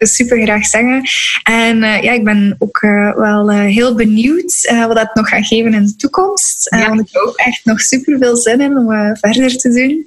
super 0.07 0.41
graag 0.41 0.65
zeggen. 0.65 1.01
En 1.43 1.77
uh, 1.77 2.01
ja, 2.01 2.11
ik 2.11 2.23
ben 2.23 2.55
ook 2.59 2.81
uh, 2.81 3.15
wel 3.15 3.51
uh, 3.51 3.59
heel 3.59 3.95
benieuwd 3.95 4.73
wat 4.87 4.95
dat 4.95 5.15
nog 5.15 5.29
gaat 5.29 5.45
geven 5.45 5.73
in 5.73 5.85
de 5.85 5.95
toekomst. 5.95 6.67
Ja. 6.75 6.87
want 6.87 6.99
ik 6.99 7.07
heb 7.11 7.21
ook 7.21 7.35
echt 7.35 7.65
nog 7.65 7.81
super 7.81 8.17
veel 8.19 8.37
zin 8.37 8.61
in 8.61 8.77
om 8.77 9.15
verder 9.15 9.57
te 9.57 9.69
doen. 9.73 10.03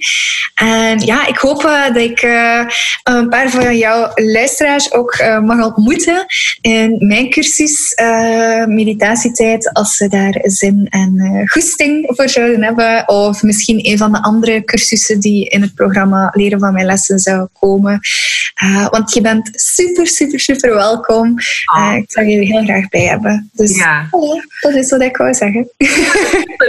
En 0.55 0.98
ja, 0.98 1.26
ik 1.26 1.37
hoop 1.37 1.62
dat 1.62 1.96
ik 1.96 2.22
een 3.02 3.28
paar 3.28 3.50
van 3.50 3.76
jouw 3.76 4.11
luisteraars 4.14 4.92
ook 4.92 5.24
mag 5.42 5.64
ontmoeten 5.64 6.26
in 6.61 7.07
mijn 7.07 7.31
cursus 7.31 7.94
meditatietijd, 8.66 9.72
als 9.72 9.96
ze 9.96 10.09
daar 10.09 10.38
zin 10.42 10.87
en 10.90 11.42
goesting 11.46 12.12
voor 12.16 12.28
zouden 12.28 12.62
hebben. 12.62 13.09
Of 13.09 13.42
misschien 13.42 13.87
een 13.87 13.98
van 13.98 14.12
de 14.12 14.22
andere 14.22 14.64
cursussen 14.64 15.20
die 15.20 15.48
in 15.48 15.62
het 15.62 15.74
programma 15.74 16.31
Leren 16.35 16.59
van 16.59 16.72
Mijn 16.72 16.87
Lessen 16.87 17.18
zou 17.18 17.48
komen. 17.61 18.00
want 18.90 19.14
je 19.14 19.20
bent 19.20 19.50
super 19.52 19.82
super, 19.87 20.07
super, 20.07 20.40
super 20.40 20.75
welkom. 20.75 21.35
Oh. 21.75 21.79
Uh, 21.79 21.97
ik 21.97 22.05
zou 22.07 22.27
jullie 22.27 22.53
heel 22.53 22.64
graag 22.64 22.88
bij 22.88 23.05
hebben. 23.05 23.51
Dus 23.53 23.77
ja. 23.77 24.09
dat 24.61 24.75
is 24.75 24.90
wat 24.90 25.01
ik 25.01 25.16
wou 25.16 25.35
zeggen. 25.35 25.71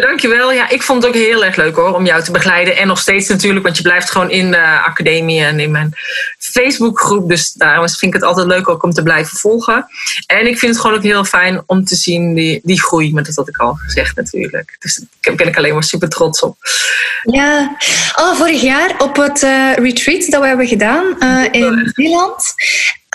Dankjewel. 0.01 0.51
Ja, 0.51 0.69
ik 0.69 0.81
vond 0.81 1.03
het 1.03 1.15
ook 1.15 1.21
heel 1.21 1.45
erg 1.45 1.55
leuk 1.55 1.75
hoor, 1.75 1.93
om 1.93 2.05
jou 2.05 2.23
te 2.23 2.31
begeleiden. 2.31 2.77
En 2.77 2.87
nog 2.87 2.99
steeds 2.99 3.27
natuurlijk, 3.27 3.65
want 3.65 3.77
je 3.77 3.83
blijft 3.83 4.11
gewoon 4.11 4.29
in 4.29 4.51
de 4.51 4.81
academie 4.85 5.41
en 5.41 5.59
in 5.59 5.71
mijn 5.71 5.93
Facebookgroep. 6.39 7.29
Dus 7.29 7.51
daarom 7.51 7.89
vind 7.89 8.01
ik 8.01 8.13
het 8.13 8.23
altijd 8.23 8.47
leuk 8.47 8.69
ook 8.69 8.83
om 8.83 8.93
te 8.93 9.03
blijven 9.03 9.37
volgen. 9.37 9.85
En 10.25 10.47
ik 10.47 10.59
vind 10.59 10.71
het 10.71 10.81
gewoon 10.81 10.97
ook 10.97 11.03
heel 11.03 11.25
fijn 11.25 11.61
om 11.65 11.85
te 11.85 11.95
zien 11.95 12.33
die, 12.33 12.59
die 12.63 12.81
groei. 12.81 13.13
Maar 13.13 13.23
dat 13.23 13.35
had 13.35 13.47
ik 13.47 13.57
al 13.57 13.73
gezegd 13.73 14.15
natuurlijk. 14.15 14.75
Dus 14.79 15.01
daar 15.21 15.35
ben 15.35 15.47
ik 15.47 15.57
alleen 15.57 15.73
maar 15.73 15.83
super 15.83 16.09
trots 16.09 16.41
op. 16.41 16.57
Ja, 17.23 17.77
oh, 18.15 18.35
vorig 18.35 18.61
jaar 18.61 18.95
op 18.97 19.15
het 19.15 19.41
uh, 19.41 19.73
retreat 19.73 20.29
dat 20.29 20.41
we 20.41 20.47
hebben 20.47 20.67
gedaan 20.67 21.15
uh, 21.19 21.43
in 21.51 21.91
Zeeland. 21.93 22.53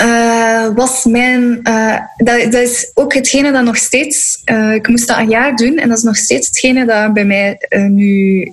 Uh, 0.02 0.68
was 0.74 1.04
mijn. 1.04 1.60
Uh, 1.62 1.98
dat, 2.16 2.52
dat, 2.52 2.62
is 2.62 2.90
ook 2.94 3.14
hetgene 3.14 3.52
dat 3.52 3.64
nog 3.64 3.76
steeds. 3.76 4.42
Uh, 4.44 4.74
ik 4.74 4.88
moest 4.88 5.06
dat 5.06 5.18
een 5.18 5.28
jaar 5.28 5.56
doen 5.56 5.76
en 5.76 5.88
dat 5.88 5.98
is 5.98 6.04
nog 6.04 6.16
steeds 6.16 6.46
hetgene 6.46 6.86
dat 6.86 7.12
bij 7.12 7.24
mij 7.24 7.58
nu 7.88 8.52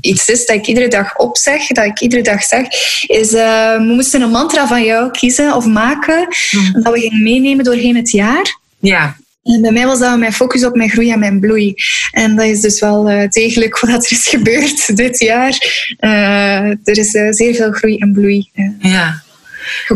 iets 0.00 0.28
is 0.28 0.46
dat 0.46 0.56
ik 0.56 0.66
iedere 0.66 0.88
dag 0.88 1.16
opzeg, 1.16 1.66
dat 1.66 1.84
ik 1.84 2.00
iedere 2.00 2.22
dag 2.22 2.42
zeg. 2.42 2.66
Is 3.06 3.30
we 3.30 3.76
moesten 3.80 4.22
een 4.22 4.30
mantra 4.30 4.66
van 4.66 4.84
jou 4.84 5.10
kiezen 5.10 5.54
of 5.54 5.66
maken, 5.66 6.28
mm. 6.50 6.82
dat 6.82 6.92
we 6.92 7.00
gingen 7.00 7.22
meenemen 7.22 7.64
doorheen 7.64 7.96
het 7.96 8.10
jaar. 8.10 8.58
Ja. 8.78 9.16
En 9.42 9.60
bij 9.60 9.72
mij 9.72 9.86
was 9.86 9.98
dat 9.98 10.18
mijn 10.18 10.32
focus 10.32 10.64
op 10.64 10.76
mijn 10.76 10.90
groei 10.90 11.10
en 11.10 11.18
mijn 11.18 11.40
bloei. 11.40 11.74
En 12.10 12.36
dat 12.36 12.46
is 12.46 12.60
dus 12.60 12.80
wel 12.80 13.10
uh, 13.10 13.28
degelijk 13.28 13.78
wat 13.80 14.04
er 14.04 14.12
is 14.12 14.26
gebeurd 14.26 14.96
dit 14.96 15.18
jaar. 15.18 15.58
Uh, 16.00 16.70
er 16.70 16.98
is 16.98 17.14
uh, 17.14 17.32
zeer 17.32 17.54
veel 17.54 17.72
groei 17.72 17.98
en 17.98 18.12
bloei. 18.12 18.50
ja. 18.78 19.22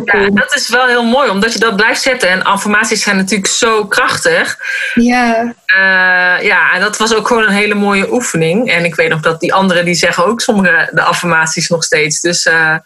Ja, 0.05 0.31
dat 0.31 0.55
is 0.55 0.68
wel 0.68 0.87
heel 0.87 1.05
mooi, 1.05 1.31
omdat 1.31 1.52
je 1.52 1.59
dat 1.59 1.76
blijft 1.76 2.02
zetten. 2.02 2.29
En 2.29 2.42
affirmaties 2.42 3.02
zijn 3.02 3.16
natuurlijk 3.16 3.50
zo 3.50 3.87
krachtig. 3.87 4.59
Ja. 4.94 5.55
Uh, 5.76 6.44
ja, 6.44 6.72
en 6.72 6.81
dat 6.81 6.96
was 6.96 7.14
ook 7.14 7.26
gewoon 7.26 7.42
een 7.42 7.52
hele 7.52 7.74
mooie 7.74 8.12
oefening. 8.12 8.70
En 8.70 8.85
ik 8.85 8.94
weet 8.94 9.09
nog 9.09 9.20
dat 9.20 9.40
die 9.40 9.55
anderen 9.55 9.85
die 9.85 9.94
zeggen 9.94 10.26
ook 10.26 10.40
sommige 10.40 10.90
de 10.92 11.02
affirmaties 11.02 11.68
nog 11.68 11.85
steeds. 11.85 12.20
Dus 12.20 12.46
uh, 12.46 12.76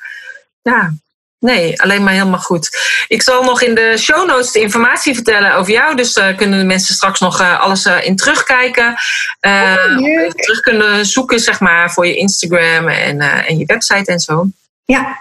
ja, 0.62 0.92
nee, 1.38 1.82
alleen 1.82 2.04
maar 2.04 2.12
helemaal 2.12 2.38
goed. 2.38 2.68
Ik 3.08 3.22
zal 3.22 3.44
nog 3.44 3.62
in 3.62 3.74
de 3.74 3.94
show 3.98 4.26
notes 4.26 4.52
de 4.52 4.60
informatie 4.60 5.14
vertellen 5.14 5.54
over 5.54 5.72
jou. 5.72 5.96
Dus 5.96 6.16
uh, 6.16 6.36
kunnen 6.36 6.58
de 6.58 6.64
mensen 6.64 6.94
straks 6.94 7.20
nog 7.20 7.40
alles 7.58 7.86
in 7.86 8.16
terugkijken. 8.16 8.94
Oh, 9.40 9.86
terug 10.34 10.60
kunnen 10.60 11.06
zoeken, 11.06 11.40
zeg 11.40 11.60
maar, 11.60 11.92
voor 11.92 12.06
je 12.06 12.16
Instagram 12.16 12.88
en, 12.88 13.20
en 13.20 13.58
je 13.58 13.66
website 13.66 14.12
en 14.12 14.20
zo. 14.20 14.46
Ja, 14.84 15.16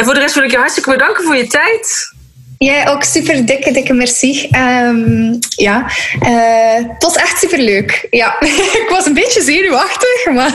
en 0.00 0.06
voor 0.06 0.14
de 0.14 0.20
rest 0.20 0.34
wil 0.34 0.44
ik 0.44 0.50
je 0.50 0.56
hartstikke 0.56 0.90
bedanken 0.90 1.24
voor 1.24 1.36
je 1.36 1.46
tijd. 1.46 2.12
Jij 2.58 2.88
ook 2.88 3.02
super 3.02 3.46
dikke, 3.46 3.72
dikke 3.72 3.92
merci. 3.92 4.48
Um, 4.56 5.38
ja, 5.48 5.90
uh, 6.22 6.88
het 6.92 7.02
was 7.02 7.16
echt 7.16 7.38
super 7.38 7.58
leuk. 7.58 8.06
Ja, 8.10 8.40
ik 8.82 8.86
was 8.88 9.06
een 9.06 9.14
beetje 9.14 9.42
zenuwachtig, 9.42 10.24
maar, 10.24 10.52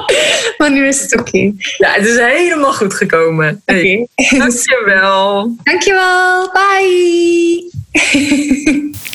maar 0.58 0.70
nu 0.70 0.86
is 0.86 1.00
het 1.00 1.12
oké. 1.12 1.28
Okay. 1.28 1.54
Ja, 1.78 1.92
het 1.92 2.06
is 2.06 2.16
helemaal 2.16 2.72
goed 2.72 2.94
gekomen. 2.94 3.62
Oké. 3.66 3.78
Okay. 3.78 4.08
Dankjewel. 4.38 5.56
Dankjewel. 5.64 6.52
Bye. 6.52 7.70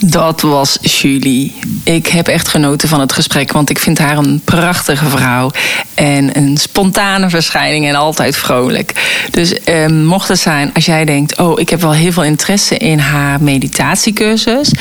Dat 0.05 0.41
was 0.41 0.77
Julie. 0.81 1.55
Ik 1.83 2.07
heb 2.07 2.27
echt 2.27 2.47
genoten 2.47 2.89
van 2.89 2.99
het 2.99 3.13
gesprek, 3.13 3.51
want 3.51 3.69
ik 3.69 3.79
vind 3.79 3.97
haar 3.97 4.17
een 4.17 4.41
prachtige 4.45 5.05
vrouw. 5.05 5.51
En 5.93 6.37
een 6.37 6.57
spontane 6.57 7.29
verschijning 7.29 7.87
en 7.87 7.95
altijd 7.95 8.35
vrolijk. 8.35 9.17
Dus 9.31 9.63
eh, 9.63 9.87
mocht 9.87 10.27
het 10.27 10.39
zijn, 10.39 10.73
als 10.73 10.85
jij 10.85 11.05
denkt: 11.05 11.37
Oh, 11.37 11.59
ik 11.59 11.69
heb 11.69 11.81
wel 11.81 11.93
heel 11.93 12.11
veel 12.11 12.23
interesse 12.23 12.77
in 12.77 12.99
haar 12.99 13.41
meditatiecursus, 13.41 14.71